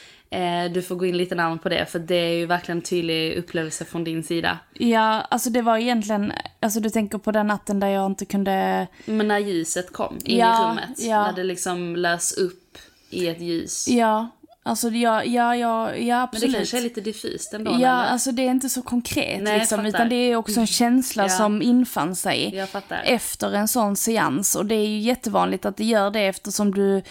[0.73, 3.35] du får gå in lite närmare på det för det är ju verkligen en tydlig
[3.37, 4.59] upplevelse från din sida.
[4.73, 8.87] Ja, alltså det var egentligen, alltså du tänker på den natten där jag inte kunde,
[9.05, 11.21] Men när ljuset kom in Ja, i rummet, ja.
[11.27, 12.77] när det liksom lös upp
[13.09, 13.87] i ett ljus.
[13.87, 14.29] ja,
[14.63, 16.51] alltså ja, ja, ja, ja Men absolut.
[16.51, 17.87] det kanske är lite diffust ändå, Ja, eller?
[17.89, 21.29] alltså det är inte så konkret Nej, liksom, utan det är också en känsla Ja.
[21.29, 22.65] som infann sig
[23.05, 24.55] efter en sån seans.
[24.55, 27.03] Och det är ju jättevanligt att det gör det eftersom du eh,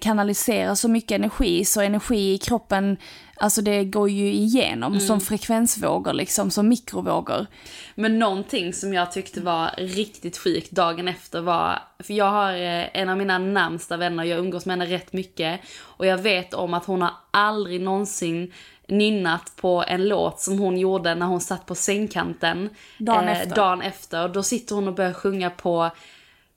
[0.00, 2.96] kanaliserar så mycket energi, så energi i kroppen,
[3.36, 5.06] alltså det går ju igenom Mm.
[5.06, 7.46] som frekvensvågor liksom, som mikrovågor.
[7.94, 12.86] Men någonting som jag tyckte var riktigt sjukt dagen efter var, för jag har eh,
[13.00, 16.74] en av mina närmsta vänner, jag umgås med henne rätt mycket och jag vet om
[16.74, 18.52] att hon har aldrig någonsin
[18.88, 23.54] nynnat på en låt som hon gjorde när hon satt på sängkanten Dagen efter.
[23.56, 24.28] dagen efter.
[24.28, 25.90] Då sitter hon och börjar sjunga på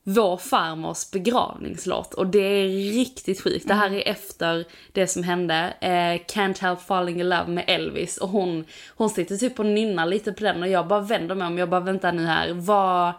[0.03, 3.67] vår farmors begravningslåt och det är riktigt sjukt.
[3.67, 8.17] Det här är efter det som hände, eh, Can't Help Falling In Love med Elvis
[8.17, 11.47] och hon, hon sitter typ och nynnar lite på den och jag bara vänder mig
[11.47, 13.13] om, jag bara väntar nu här, vad...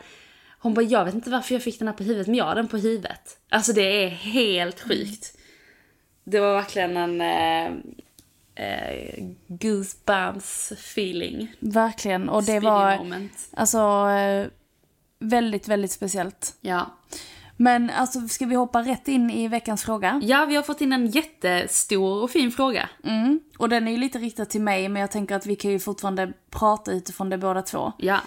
[0.59, 2.55] Hon bara, jag vet inte varför jag fick den här på huvudet, men jag har
[2.55, 3.38] den på huvudet.
[3.49, 5.38] Alltså det är helt sjukt.
[6.25, 7.73] Det var verkligen en eh,
[8.66, 11.53] eh, goosebumps feeling.
[11.59, 13.33] Verkligen, och det Speedy var moment.
[13.57, 14.47] alltså eh,
[15.23, 16.57] väldigt, väldigt speciellt.
[16.61, 16.87] Ja.
[17.57, 20.21] Men alltså, ska vi hoppa rätt in i veckans fråga?
[20.23, 22.89] ja, vi har fått in en jättestor och fin fråga.
[23.05, 23.41] Mm.
[23.59, 25.79] Och den är ju lite riktad till mig, men jag tänker att vi kan ju
[25.79, 27.93] fortfarande prata utifrån det båda två.
[27.97, 28.19] Ja.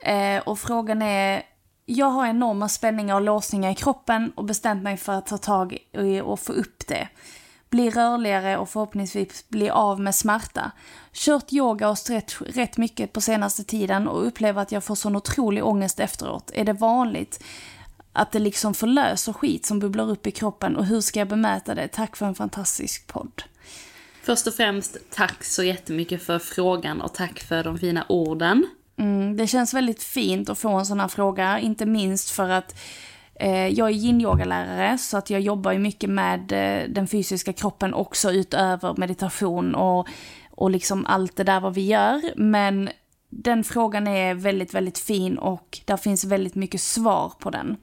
[0.00, 1.42] Eh, och frågan är,
[1.86, 5.78] jag har enorma spänningar och låsningar i kroppen och bestämt mig för att ta tag
[5.92, 7.08] i och få upp det.
[7.70, 10.72] Bli rörligare och förhoppningsvis bli av med smärta.
[11.12, 15.16] Kört yoga och stretch rätt mycket på senaste tiden och upplever att jag får sån
[15.16, 16.50] otrolig ångest efteråt.
[16.54, 17.44] Är det vanligt
[18.12, 21.74] att det liksom förlöser skit som bubblar upp i kroppen och hur ska jag bemöta
[21.74, 21.88] det?
[21.88, 23.42] Tack för en fantastisk podd.
[24.22, 28.66] Först och främst, tack så jättemycket för frågan och tack för de fina orden.
[28.96, 32.80] Mm, det känns väldigt fint att få en sån här fråga, inte minst för att
[33.40, 37.94] Eh, jag är yin-yogalärare så att jag jobbar ju mycket med eh, den fysiska kroppen
[37.94, 40.08] också utöver meditation och,
[40.50, 42.22] och liksom allt det där vad vi gör.
[42.36, 42.90] Men
[43.30, 47.76] den frågan är väldigt, väldigt fin och där finns väldigt mycket svar på den.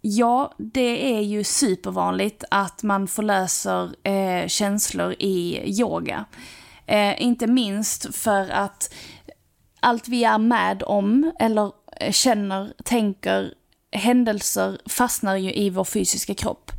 [0.00, 6.24] Ja, det är ju supervanligt att man förlöser eh, känslor i yoga.
[6.86, 8.94] Eh, inte minst för att
[9.80, 13.54] allt vi är med om eller eh, känner, tänker,
[13.92, 16.70] händelser fastnar ju i vår fysiska kropp.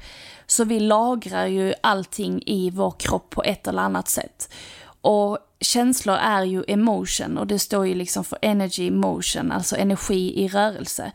[0.45, 4.53] Så vi lagrar ju allting i vår kropp på ett eller annat sätt.
[5.01, 10.43] Och känslor är ju emotion och det står ju liksom för energy motion, alltså energi
[10.43, 11.11] i rörelse.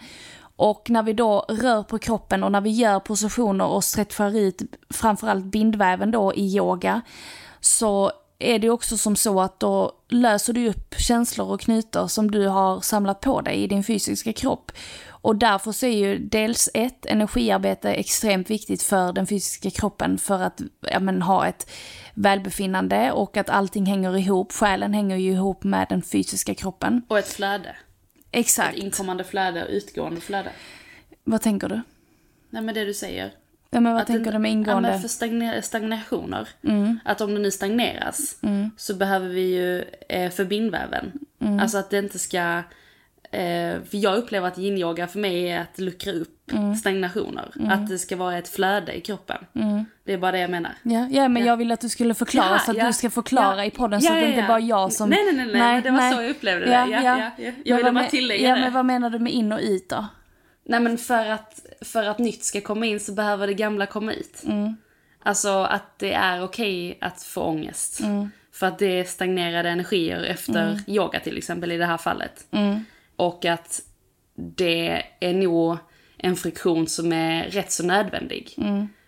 [0.57, 4.63] Och när vi då rör på kroppen och när vi gör positioner och stretchar ut
[4.91, 7.01] framförallt bindväven då i yoga
[7.61, 12.31] så är det också som så att då löser du upp känslor och knutar som
[12.31, 14.73] du har samlat på dig i din fysiska kropp.
[15.21, 20.43] Och därför så är ju dels ett, energiarbete extremt viktigt för den fysiska kroppen för
[20.43, 21.71] att ja, men, ha ett
[22.15, 24.53] välbefinnande och att allting hänger ihop.
[24.53, 27.03] Själen hänger ju ihop med den fysiska kroppen.
[27.09, 27.77] Och ett flöde.
[28.31, 28.77] Exakt.
[28.77, 30.51] Ett inkommande flöde och utgående flöde.
[31.25, 31.83] Vad tänker du?
[32.51, 33.33] Nej men det du säger.
[33.71, 34.89] Ja, men vad Att tänker du med Ja, ingående?
[34.91, 36.49] men för stagna- stagnationer.
[36.65, 36.99] Mm.
[37.05, 38.37] Att om det nu stagneras
[38.77, 41.13] så behöver vi ju eh, för bindväven.
[41.41, 41.61] Mm.
[41.61, 42.63] Alltså att det inte ska
[43.31, 46.75] Eh, för jag upplever att yin-yoga för mig är att luckra upp Mm.
[46.77, 47.45] stagnationer.
[47.71, 49.37] Att det ska vara ett flöde i kroppen.
[50.05, 50.73] Det är bara det jag menar.
[50.83, 51.49] Ja, ja men Ja.
[51.49, 52.87] jag vill att du skulle förklara Ja, så att ja.
[52.87, 53.65] du ska förklara Ja.
[53.65, 54.49] i podden Ja, så att ja, det inte ja.
[54.49, 55.11] bara jag som...
[55.11, 56.73] Nej, nej, nej, nej, men det var så jag upplevde det.
[56.73, 57.31] Ja, ja, ja.
[57.37, 58.61] Jag Men ville bara tillägga Ja, det.
[58.61, 60.07] men vad menar du med in och ut då?
[60.69, 64.13] Nej men för att, för att nytt ska komma in så behöver det gamla komma
[64.13, 64.43] ut.
[65.23, 68.01] Alltså att det är okej att få ångest.
[68.53, 72.47] För att det är stagnerade energier efter yoga till exempel i det här fallet.
[73.17, 73.83] Och att
[74.35, 75.77] det är nog
[76.17, 78.55] en friktion som är rätt så nödvändig.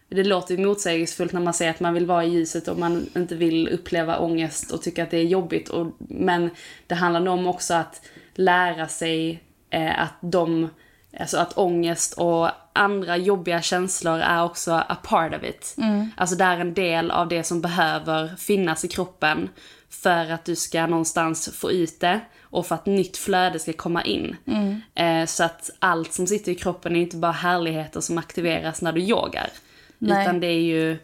[0.08, 3.06] Det låter ju motsägelsefullt när man säger att man vill vara i ljuset och man
[3.16, 5.68] inte vill uppleva ångest och tycka att det är jobbigt.
[5.68, 6.50] Och, men
[6.86, 8.02] det handlar nog om också att
[8.34, 10.68] lära sig eh, att de,
[11.18, 15.76] alltså att ångest och andra jobbiga känslor är också a part of it.
[16.16, 19.48] Alltså det är en del av det som behöver finnas i kroppen
[19.88, 24.02] för att du ska någonstans få ut det och för att nytt flöde ska komma
[24.04, 24.36] in.
[24.94, 28.92] Eh, så att allt som sitter i kroppen är inte bara härligheter som aktiveras när
[28.92, 29.48] du yogar.
[29.98, 30.22] Nej.
[30.22, 30.98] Utan det är ju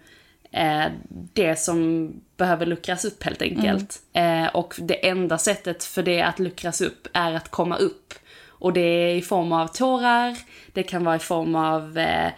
[0.53, 0.85] eh,
[1.33, 4.01] det som behöver luckras upp helt enkelt.
[4.13, 8.15] Eh, och det enda sättet för det att luckras upp är att komma upp.
[8.59, 10.37] Och det är i form av tårar,
[10.73, 12.31] det kan vara i form av eh,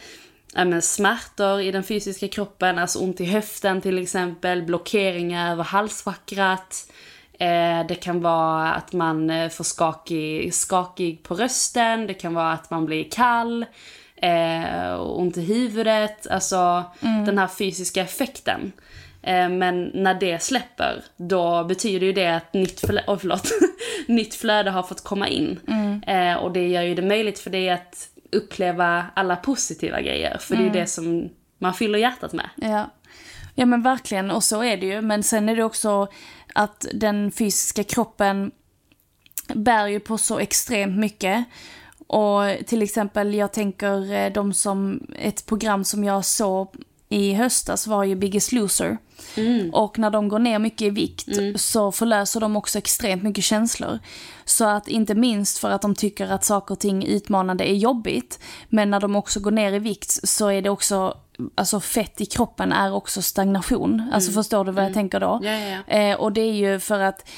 [0.55, 6.93] men smärtor i den fysiska kroppen, alltså ont i höften till exempel, blockeringar över halschakrat.
[7.39, 12.53] Eh, det kan vara att man eh, får skakig, skakig på rösten, det kan vara
[12.53, 13.67] att man blir kall,
[14.17, 18.73] eh, ont i huvudet, alltså den här fysiska effekten.
[19.29, 23.51] Eh, men när det släpper, då betyder ju det att nytt, flö- oh, förlåt,
[24.09, 25.61] nytt flöde har fått komma in.
[26.07, 30.57] Eh, och det gör ju det möjligt för dig att uppleva alla positiva grejer, för
[30.57, 32.51] det är ju det som man fyller hjärtat med.
[32.57, 32.91] Ja.
[33.55, 35.01] ja men verkligen, och så är det ju.
[35.01, 36.09] Men sen är det också
[36.55, 38.51] att den fysiska kroppen
[39.55, 41.45] bär ju på så extremt mycket.
[42.07, 46.75] Och till exempel, jag tänker eh, de som, ett program som jag såg
[47.09, 48.99] i höstas var ju Biggest Loser.
[49.73, 53.99] Och när de går ner mycket i vikt så förlöser de också extremt mycket känslor.
[54.45, 58.39] Så att inte minst för att de tycker att saker och ting utmanande är jobbigt.
[58.69, 61.17] Men när de också går ner i vikt så är det också,
[61.55, 64.11] alltså fett i kroppen är också stagnation.
[64.13, 65.41] Alltså förstår du vad jag tänker då?
[65.43, 65.95] Ja, ja, ja.
[65.95, 67.29] Eh, och det är ju för att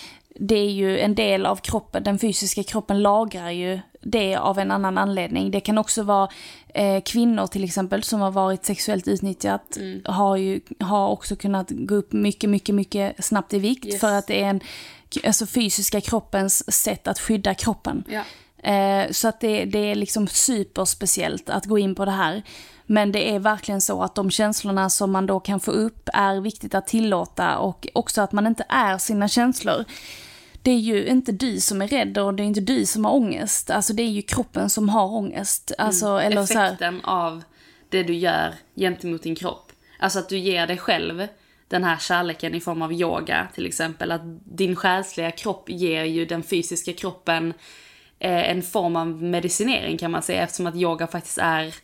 [0.40, 3.80] det är ju en del av kroppen, den fysiska kroppen lagrar ju
[4.11, 5.51] det av en annan anledning.
[5.51, 6.29] Det kan också vara
[6.75, 10.03] eh, kvinnor till exempel som har varit sexuellt utnyttjat Mm.
[10.05, 14.01] har ju har också kunnat gå upp mycket, mycket, mycket snabbt i vikt Yes.
[14.01, 14.61] för att det är en,
[15.27, 18.05] alltså fysiska kroppens sätt att skydda kroppen.
[18.09, 18.23] Ja.
[18.70, 22.42] Eh, så att det, det är liksom superspeciellt att gå in på det här.
[22.87, 26.40] Men det är verkligen så att de känslorna som man då kan få upp är
[26.40, 29.85] viktigt att tillåta och också att man inte är sina känslor.
[30.62, 33.12] Det är ju inte du som är rädd och det är inte du som har
[33.12, 33.70] ångest.
[33.70, 35.73] Alltså det är ju kroppen som har ångest.
[35.79, 37.42] Alltså, eller så här, Effekten av
[37.88, 39.73] det du gör gentemot din kropp.
[39.99, 41.27] Alltså att du ger dig själv
[41.68, 44.12] den här kärleken i form av yoga till exempel.
[44.12, 47.55] Att din själsliga kropp ger ju den fysiska kroppen
[48.18, 50.42] eh, en form av medicinering kan man säga.
[50.42, 51.75] Eftersom att yoga faktiskt är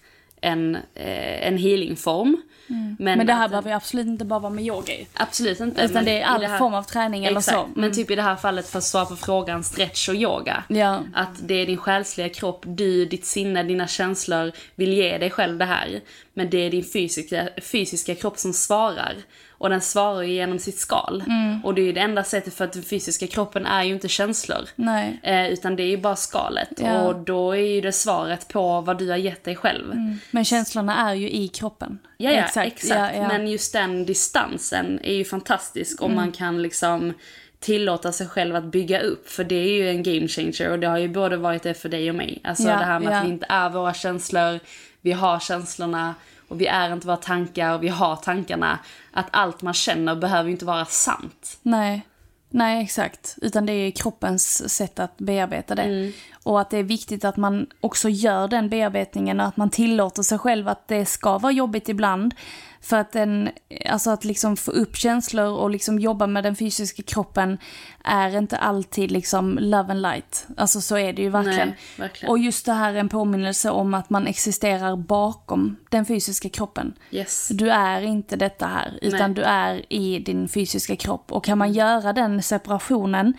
[0.41, 2.43] en, eh, en healingform.
[2.71, 2.97] Mm.
[2.99, 5.05] men det här att- behöver ju absolut inte bara vara med yoga ju.
[5.15, 5.83] Absolut inte.
[5.83, 7.57] Utan men det är all här- form av träning eller Exakt.
[7.57, 7.63] så.
[7.65, 7.73] Mm.
[7.77, 10.65] Men typ i det här fallet för att svara på frågan stretch och yoga.
[10.69, 11.03] Ja.
[11.15, 15.59] Att det är din själsliga kropp, du, ditt sinne, dina känslor vill ge dig själv
[15.59, 16.01] det här.
[16.35, 19.15] Men det är din fysiska, fysiska kropp som svarar.
[19.59, 21.25] Och den svarar ju genom sitt skal.
[21.27, 21.65] Mm.
[21.65, 24.09] Och det är ju det enda sättet för att den fysiska kroppen är ju inte
[24.09, 24.69] känslor.
[24.77, 25.21] Nej.
[25.23, 26.73] Eh, utan det är ju bara skalet.
[26.77, 27.01] Ja.
[27.01, 29.95] Och då är ju det svaret på vad du har gett dig själv.
[30.31, 31.99] Men känslorna är ju i kroppen.
[32.17, 32.85] Ja, ja exakt.
[32.89, 33.29] Ja, ja.
[33.29, 37.13] Men just den distansen är ju fantastisk om man kan liksom
[37.61, 39.29] tillåta sig själv att bygga upp.
[39.29, 41.89] För det är ju en game changer och det har ju både varit det för
[41.89, 42.41] dig och mig.
[42.45, 44.61] Alltså det här med att vi inte är våra känslor,
[45.01, 46.15] vi har känslorna
[46.49, 48.79] och vi är inte våra tankar och vi har tankarna.
[49.13, 51.59] Att allt man känner behöver ju inte vara sant.
[51.63, 52.07] Nej.
[52.51, 53.37] Nej, exakt.
[53.43, 56.13] Utan det är kroppens sätt att bearbeta det.
[56.47, 60.23] Och att det är viktigt att man också gör den bearbetningen och att man tillåter
[60.23, 62.35] sig själv att det ska vara jobbigt ibland.
[62.81, 63.51] För att, den,
[63.89, 67.59] alltså att liksom få upp känslor och liksom jobba med den fysiska kroppen
[68.05, 70.47] är inte alltid liksom love and light.
[70.57, 71.69] Alltså så är det ju verkligen.
[71.69, 72.31] Nej, verkligen.
[72.31, 76.93] Och just det här är en påminnelse om att man existerar bakom den fysiska kroppen.
[77.11, 77.49] Yes.
[77.49, 79.35] Du är inte detta här, utan Nej.
[79.35, 81.33] du är i din fysiska kropp.
[81.33, 83.35] Och kan man göra den separationen,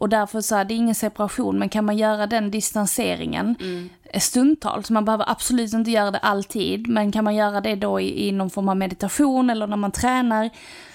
[0.00, 3.56] och därför så är det ingen separation, men kan man göra den distanseringen
[4.18, 8.28] stundtals, man behöver absolut inte göra det alltid, men kan man göra det då i,
[8.28, 10.50] i någon form av meditation eller när man tränar,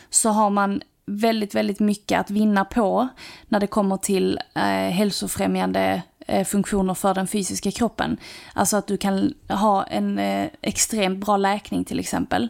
[0.09, 3.07] så har man väldigt, väldigt mycket att vinna på
[3.47, 8.17] när det kommer till eh, hälsofrämjande eh, funktioner för den fysiska kroppen.
[8.53, 12.49] Alltså att du kan ha en eh, extremt bra läkning till exempel.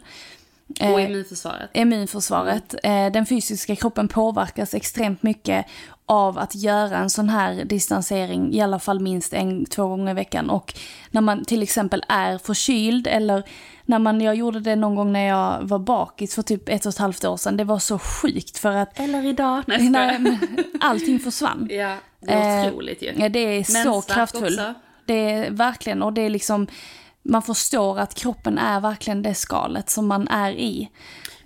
[0.68, 1.70] Och Eh, immunförsvaret.
[1.74, 2.74] immunförsvaret.
[2.82, 5.66] Eh, den fysiska kroppen påverkas extremt mycket
[6.06, 10.14] av att göra en sån här distansering, i alla fall minst en, två gånger i
[10.14, 10.50] veckan.
[10.50, 10.74] Och
[11.10, 13.42] när man till exempel är förkyld eller
[13.84, 16.92] när man, jag gjorde det någon gång när jag var bakis för typ ett och
[16.92, 19.62] ett halvt år sedan, det var så sjukt för att Eller idag.
[19.66, 20.38] Nej, men
[20.80, 21.68] allting försvann.
[21.76, 23.12] Ja, det är Eh, otroligt ju.
[23.16, 24.60] Ja, det är så kraftfullt.
[25.06, 26.66] Det är verkligen, och det är liksom,
[27.22, 30.90] man förstår att kroppen är verkligen det skalet som man är i.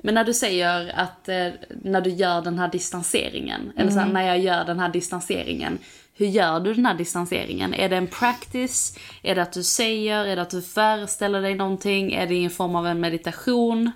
[0.03, 1.49] Men när du säger att eh,
[1.83, 4.07] när du gör den här distanseringen, eller så Mm.
[4.07, 5.79] här, när jag gör den här distanseringen,
[6.15, 7.75] hur gör du den här distanseringen?
[7.75, 8.97] Är det en practice?
[9.23, 10.25] Är det att du säger?
[10.25, 12.13] Är det att du föreställer dig någonting?
[12.13, 13.91] Är det i en form av en meditation?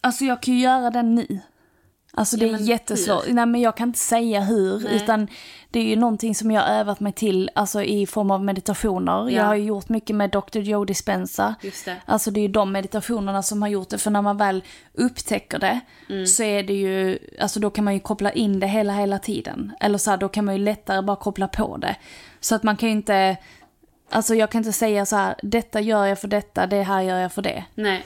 [0.00, 1.38] Alltså jag kan ju göra den nu.
[2.14, 3.28] Alltså det Ja, är jättesvårt.
[3.28, 3.32] hur?
[3.32, 4.96] Nej men jag kan inte säga hur, Nej.
[4.96, 5.28] utan
[5.70, 9.12] det är ju någonting som jag har övat mig till, alltså i form av meditationer.
[9.12, 9.30] Ja.
[9.30, 10.58] Jag har ju gjort mycket med Dr.
[10.58, 11.54] Joe Dispenza.
[11.62, 11.96] Just det.
[12.06, 15.58] Alltså det är ju de meditationerna som har gjort det, för när man väl upptäcker
[15.58, 16.26] det Mm.
[16.26, 19.72] så är det ju, alltså då kan man ju koppla in det hela, hela tiden.
[19.80, 21.96] Eller så här, då kan man ju lättare bara koppla på det.
[22.40, 23.36] Så att man kan ju inte,
[24.10, 27.18] alltså jag kan inte säga så här, detta gör jag för detta, det här gör
[27.18, 27.64] jag för det.
[27.74, 28.04] Nej.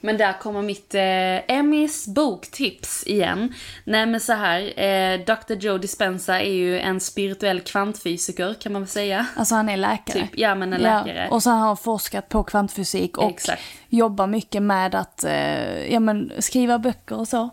[0.00, 3.54] Men där kommer mitt eh, Emmys boktips igen.
[3.84, 5.54] Nej men så här, eh, Dr.
[5.54, 9.26] Joe Dispenza är ju en spirituell kvantfysiker kan man väl säga.
[9.36, 10.20] Alltså han är läkare.
[10.20, 11.26] Typ, ja men en läkare.
[11.30, 13.62] Ja, och så har han forskat på kvantfysik och Exakt.
[13.88, 17.50] jobbar mycket med att eh, ja, men, skriva böcker och så.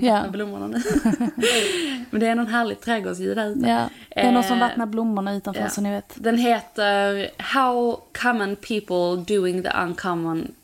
[0.00, 0.24] Ja.
[0.28, 0.82] Blommorna nu.
[2.10, 3.68] men det är någon härlig trädgårdsljud där ute.
[3.68, 3.88] Ja.
[4.08, 5.68] Det är någon som Eh, vattnar blommorna utanför ja.
[5.68, 6.12] så ni vet.
[6.14, 10.54] Den heter How Common People Doing the Uncommon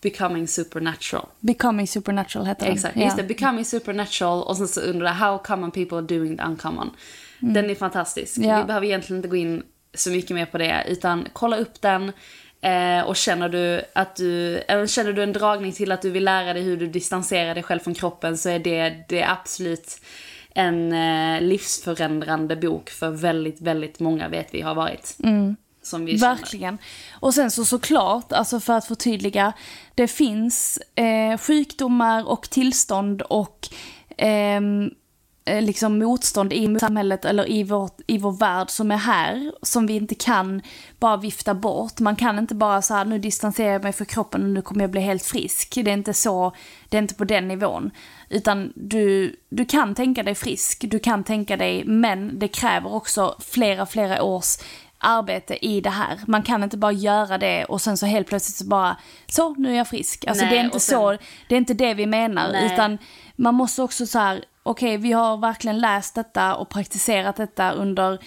[0.00, 1.26] Becoming Supernatural.
[1.40, 2.74] Becoming Supernatural heter den.
[2.74, 3.04] Exakt, ja.
[3.04, 3.22] just det.
[3.22, 6.90] Becoming Supernatural och sen så under det How Common People Doing the Uncommon.
[7.40, 8.36] Den är fantastisk.
[8.36, 8.48] Mm.
[8.48, 8.60] Ja.
[8.60, 9.62] Vi behöver egentligen inte gå in
[9.94, 12.12] så mycket mer på det utan kolla upp den.
[12.60, 16.24] Eh, och känner du att du, eller känner du en dragning till att du vill
[16.24, 20.00] lära dig hur du distanserar dig själv från kroppen så är det, det är absolut
[20.54, 25.16] en eh, livsförändrande bok för väldigt, väldigt många vet vi har varit.
[25.86, 26.34] Som vi känner.
[26.34, 26.78] Verkligen.
[27.20, 29.52] Och sen så såklart, alltså för att förtydliga,
[29.94, 33.68] det finns eh, sjukdomar och tillstånd och
[34.16, 34.90] ehm,
[35.44, 39.86] eh, liksom motstånd i samhället eller i, vårt, i vår värld som är här, som
[39.86, 40.62] vi inte kan
[40.98, 42.00] bara vifta bort.
[42.00, 44.80] Man kan inte bara så här, nu distanserar jag mig från kroppen och nu kommer
[44.80, 45.74] jag bli helt frisk.
[45.74, 46.52] Det är inte så,
[46.88, 47.90] det är inte på den nivån.
[48.28, 53.36] Utan du, du kan tänka dig frisk, du kan tänka dig, men det kräver också
[53.38, 54.56] flera, flera års
[55.06, 56.20] arbete i det här.
[56.26, 58.96] Man kan inte bara göra det och sen så helt plötsligt så bara,
[59.26, 60.24] så nu är jag frisk.
[60.26, 61.16] Alltså Nej, det är inte sen- så,
[61.48, 62.52] det är inte det vi menar.
[62.52, 62.72] Nej.
[62.72, 62.98] Utan
[63.36, 68.18] man måste också så här, okej vi har verkligen läst detta och praktiserat detta under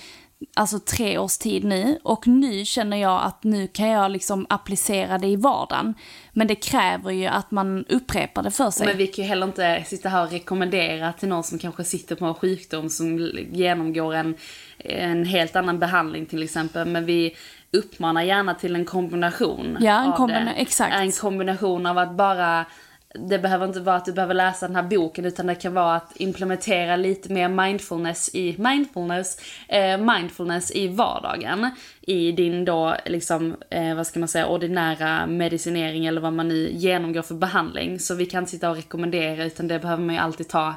[0.55, 1.99] alltså tre års tid nu.
[2.03, 5.93] Och nu känner jag att nu kan jag liksom applicera det i vardagen.
[6.33, 8.87] Men det kräver ju att man upprepar det för sig.
[8.87, 12.15] Men vi kan ju heller inte sitta här och rekommendera till någon som kanske sitter
[12.15, 13.19] på en sjukdom som
[13.51, 14.35] genomgår en,
[14.77, 16.87] en helt annan behandling till exempel.
[16.87, 17.35] Men vi
[17.73, 19.77] uppmanar gärna till en kombination.
[19.81, 20.61] Ja, en av kombina- det.
[20.61, 20.93] exakt.
[20.95, 22.65] En kombination av att bara
[23.13, 25.95] det behöver inte vara att du behöver läsa den här boken utan det kan vara
[25.95, 29.37] att implementera lite mer mindfulness i mindfulness,
[29.67, 31.69] eh, mindfulness i vardagen.
[32.01, 36.69] I din då liksom, eh, vad ska man säga, ordinära medicinering eller vad man nu
[36.71, 37.99] genomgår för behandling.
[37.99, 40.75] Så vi kan inte sitta och rekommendera utan det behöver man ju alltid ta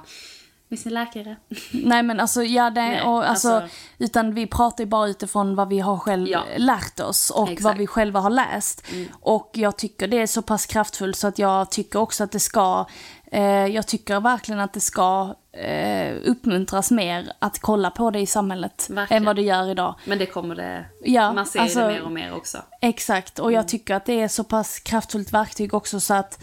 [0.72, 1.36] med sin läkare.
[1.72, 5.54] Nej men alltså, ja det, Nej, och, alltså, alltså- utan vi pratar ju bara utifrån
[5.54, 6.42] vad vi har själv Ja.
[6.56, 7.64] lärt oss och Exakt.
[7.64, 8.86] vad vi själva har läst.
[9.20, 12.40] Och jag tycker det är så pass kraftfullt så att jag tycker också att det
[12.40, 12.86] ska,
[13.32, 18.26] eh, jag tycker verkligen att det ska eh, uppmuntras mer att kolla på det i
[18.26, 19.22] samhället Verkligen.
[19.22, 19.94] än vad det gör idag.
[20.04, 22.58] Men det kommer det, Ja, man ser alltså- det mer och mer också.
[22.80, 26.42] Exakt, och jag tycker att det är så pass kraftfullt verktyg också så att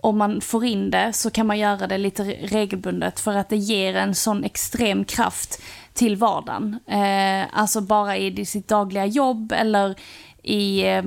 [0.00, 3.56] om man får in det så kan man göra det lite regelbundet för att det
[3.56, 6.78] ger en sån extrem kraft till vardagen.
[6.86, 9.94] Eh, alltså bara i sitt dagliga jobb eller
[10.42, 11.02] i eh,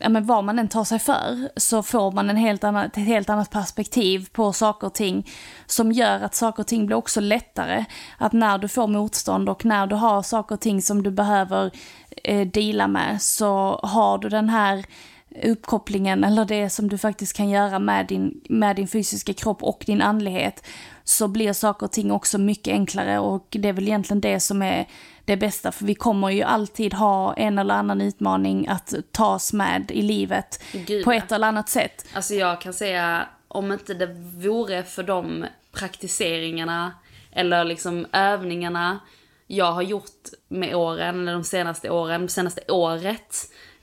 [0.00, 2.96] ja, men vad man än tar sig för så får man en helt annan, ett
[2.96, 5.30] helt annat perspektiv på saker och ting
[5.66, 7.84] som gör att saker och ting blir också lättare.
[8.18, 11.70] Att när du får motstånd och när du har saker och ting som du behöver
[12.24, 14.84] eh, deala med så har du den här
[15.42, 19.82] uppkopplingen eller det som du faktiskt kan göra med din, med din fysiska kropp och
[19.86, 20.66] din andlighet
[21.04, 24.62] så blir saker och ting också mycket enklare och det är väl egentligen det som
[24.62, 24.88] är
[25.24, 29.90] det bästa för vi kommer ju alltid ha en eller annan utmaning att tas med
[29.90, 32.06] i livet Gud, på ett eller annat sätt.
[32.12, 36.92] Alltså jag kan säga, om inte det vore för de praktiseringarna
[37.32, 39.00] eller liksom övningarna
[39.46, 43.36] jag har gjort med åren, eller de senaste åren, senaste året.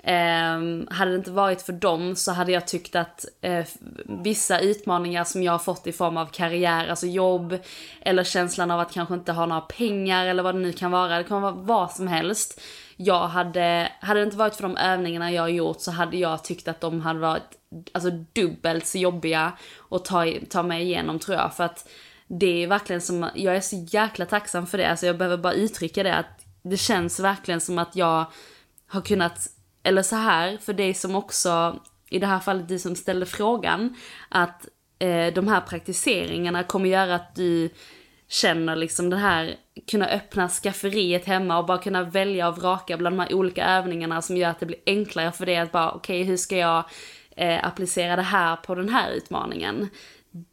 [0.05, 3.65] Eh, hade det inte varit för dem så hade jag tyckt att eh,
[4.05, 7.57] vissa utmaningar som jag har fått i form av karriär, alltså jobb,
[8.01, 11.17] eller känslan av att kanske inte ha några pengar eller vad det nu kan vara,
[11.17, 12.61] det kan vara vad som helst.
[12.95, 16.43] Jag hade, hade det inte varit för de övningarna jag har gjort så hade jag
[16.43, 17.57] tyckt att de hade varit
[17.91, 19.51] alltså dubbelt så jobbiga
[19.91, 21.55] att ta, ta mig igenom tror jag.
[21.55, 21.89] För att
[22.27, 25.53] det är verkligen som, jag är så jäkla tacksam för det, alltså jag behöver bara
[25.53, 28.25] uttrycka det att det känns verkligen som att jag
[28.87, 29.47] har kunnat,
[29.86, 31.79] eller så här, för dig som också,
[32.09, 33.95] i det här fallet du som ställde frågan,
[34.29, 34.67] att
[34.99, 37.69] eh, de här praktiseringarna kommer göra att du
[38.27, 39.55] känner liksom det här,
[39.91, 44.21] kunna öppna skafferiet hemma och bara kunna välja och vraka bland de här olika övningarna
[44.21, 46.83] som gör att det blir enklare för dig att bara, okej okay, hur ska jag
[47.38, 49.89] eh, applicera det här på den här utmaningen?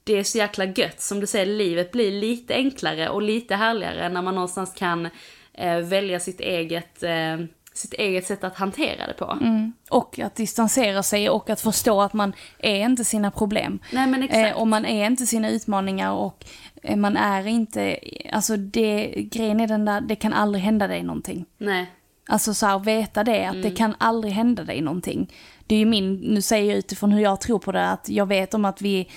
[0.05, 4.09] Det är så jäkla gött, som du säger, livet blir lite enklare och lite härligare
[4.09, 5.09] när man någonstans kan
[5.55, 7.37] eh, välja sitt eget eh,
[7.75, 9.39] sitt eget sätt att hantera det på.
[9.41, 9.73] Mm.
[9.91, 13.79] Och att distansera sig och att förstå att man är inte sina problem.
[13.93, 14.51] Nej men exakt.
[14.51, 16.45] Eh, och man är inte sina utmaningar och
[16.83, 17.99] eh, man är inte,
[18.33, 21.45] alltså det, grejen är den där, det kan aldrig hända dig någonting.
[21.59, 21.91] Nej.
[22.29, 23.63] Alltså så här, veta det, att mm.
[23.63, 25.33] det kan aldrig hända dig någonting.
[25.67, 28.27] Det är ju min, nu säger jag utifrån hur jag tror på det, att jag
[28.27, 29.09] vet om att vi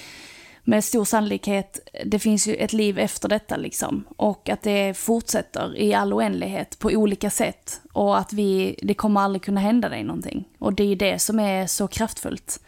[0.68, 4.04] med stor sannolikhet, det finns ju ett liv efter detta liksom.
[4.18, 7.82] Och att det fortsätter i all oändlighet på olika sätt.
[7.94, 10.46] Och att vi, det kommer aldrig kunna hända dig någonting.
[10.60, 12.60] Och det är ju det som är så kraftfullt.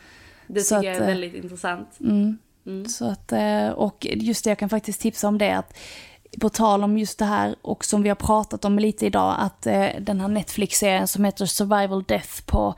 [0.47, 1.99] Det tycker att, jag är eh, väldigt intressant.
[1.99, 2.37] Mm.
[2.65, 2.85] Mm.
[2.85, 5.77] Så att, eh, och just det, jag kan faktiskt tipsa om det att
[6.41, 9.67] på tal om just det här och som vi har pratat om lite idag, att
[9.67, 12.75] eh, den här Netflix-serien som heter Survival Death på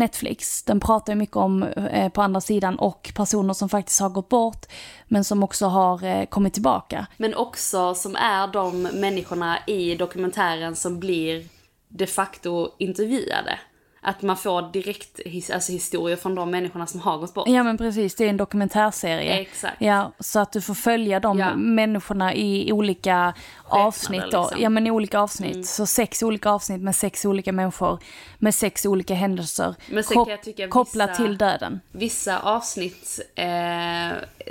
[0.00, 4.08] Netflix, den pratar ju mycket om eh, på andra sidan och personer som faktiskt har
[4.08, 4.66] gått bort
[5.08, 7.06] men som också har eh, kommit tillbaka.
[7.16, 11.44] Men också som är de människorna i dokumentären som blir
[11.88, 13.58] de facto intervjuade.
[14.02, 17.48] Att man får direkt his, alltså historier från de människorna som har gått bort.
[17.48, 19.32] Ja men precis, det är en dokumentärserie.
[19.32, 19.76] Exakt.
[19.78, 21.54] Ja, så att du får följa de ja.
[21.54, 24.22] människorna i olika Skepnader, avsnitt.
[24.22, 24.48] Liksom.
[24.58, 25.54] Ja men i olika avsnitt.
[25.54, 25.64] Mm.
[25.64, 27.98] Så sex olika avsnitt med sex olika människor.
[28.38, 29.74] Med sex olika händelser.
[29.90, 31.80] Men sen kan jag tycka vissa, kopplat till döden.
[31.92, 33.46] Vissa avsnitt eh,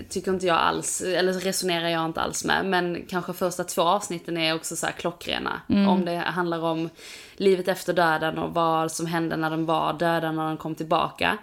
[0.09, 2.65] tycker inte jag alls, eller resonerar jag inte alls med.
[2.65, 5.61] Men kanske första två avsnitten är också så klockrena.
[5.69, 5.87] Mm.
[5.87, 6.89] Om det handlar om
[7.39, 11.37] livet efter döden och vad som hände när den var döda när den kom tillbaka.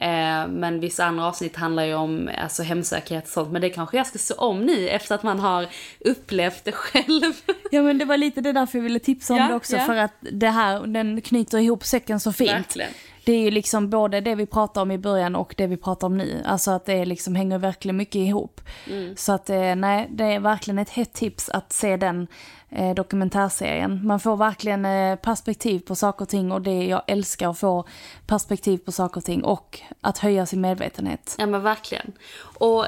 [0.00, 3.52] Eh, men vissa andra avsnitt handlar ju om alltså, hemsökhet och sånt.
[3.52, 5.66] Men det kanske jag ska se om nu efter att man har
[6.00, 7.32] upplevt det själv.
[7.70, 9.76] Ja men det var lite det därför jag ville tipsa om ja, det också.
[9.76, 9.84] Ja.
[9.84, 12.50] För att det här, den knyter ihop säcken så fint.
[12.50, 12.90] Verkligen.
[13.24, 16.06] Det är ju liksom både det vi pratade om i början och det vi pratar
[16.06, 16.42] om nu.
[16.44, 18.60] Alltså att det liksom hänger verkligen mycket ihop.
[18.90, 19.16] Mm.
[19.16, 22.26] Så att eh, nej, det är verkligen ett hett tips att se den
[22.74, 24.06] eh, dokumentärserien.
[24.06, 27.84] Man får verkligen eh, perspektiv på saker och ting och det jag älskar att få
[28.26, 31.34] perspektiv på saker och ting och att höja sin medvetenhet.
[31.38, 32.12] Ja men verkligen.
[32.54, 32.86] Och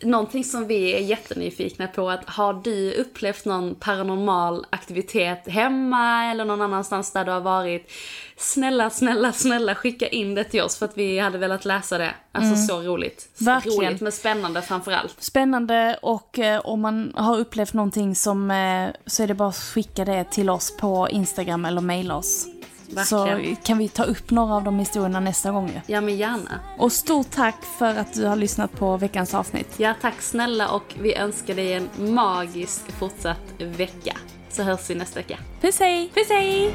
[0.00, 6.44] någonting som vi är jättenyfikna på att har du upplevt någon paranormal aktivitet hemma eller
[6.44, 7.90] någon annanstans där du har varit?
[8.36, 12.14] Snälla, snälla, snälla skicka in det till oss för att vi hade velat läsa det.
[12.32, 12.66] Alltså mm.
[12.66, 13.28] så roligt.
[13.38, 13.78] Verkligen.
[13.78, 15.22] Roligt men spännande framförallt.
[15.22, 19.56] Spännande och eh, om man har upplevt någonting som eh, så är det bara att
[19.56, 22.46] skicka det till oss på Instagram eller mejla oss.
[22.90, 23.56] Verkligen.
[23.56, 25.80] Så kan vi ta upp några av de historierna nästa gång.
[25.86, 26.60] Ja men gärna.
[26.78, 29.74] Och stort tack för att du har lyssnat på veckans avsnitt.
[29.76, 34.16] Ja tack snälla och vi önskar dig en magisk fortsatt vecka.
[34.50, 35.38] Så hörs vi nästa vecka.
[35.60, 36.10] Puss hej!
[36.14, 36.74] Puss hej!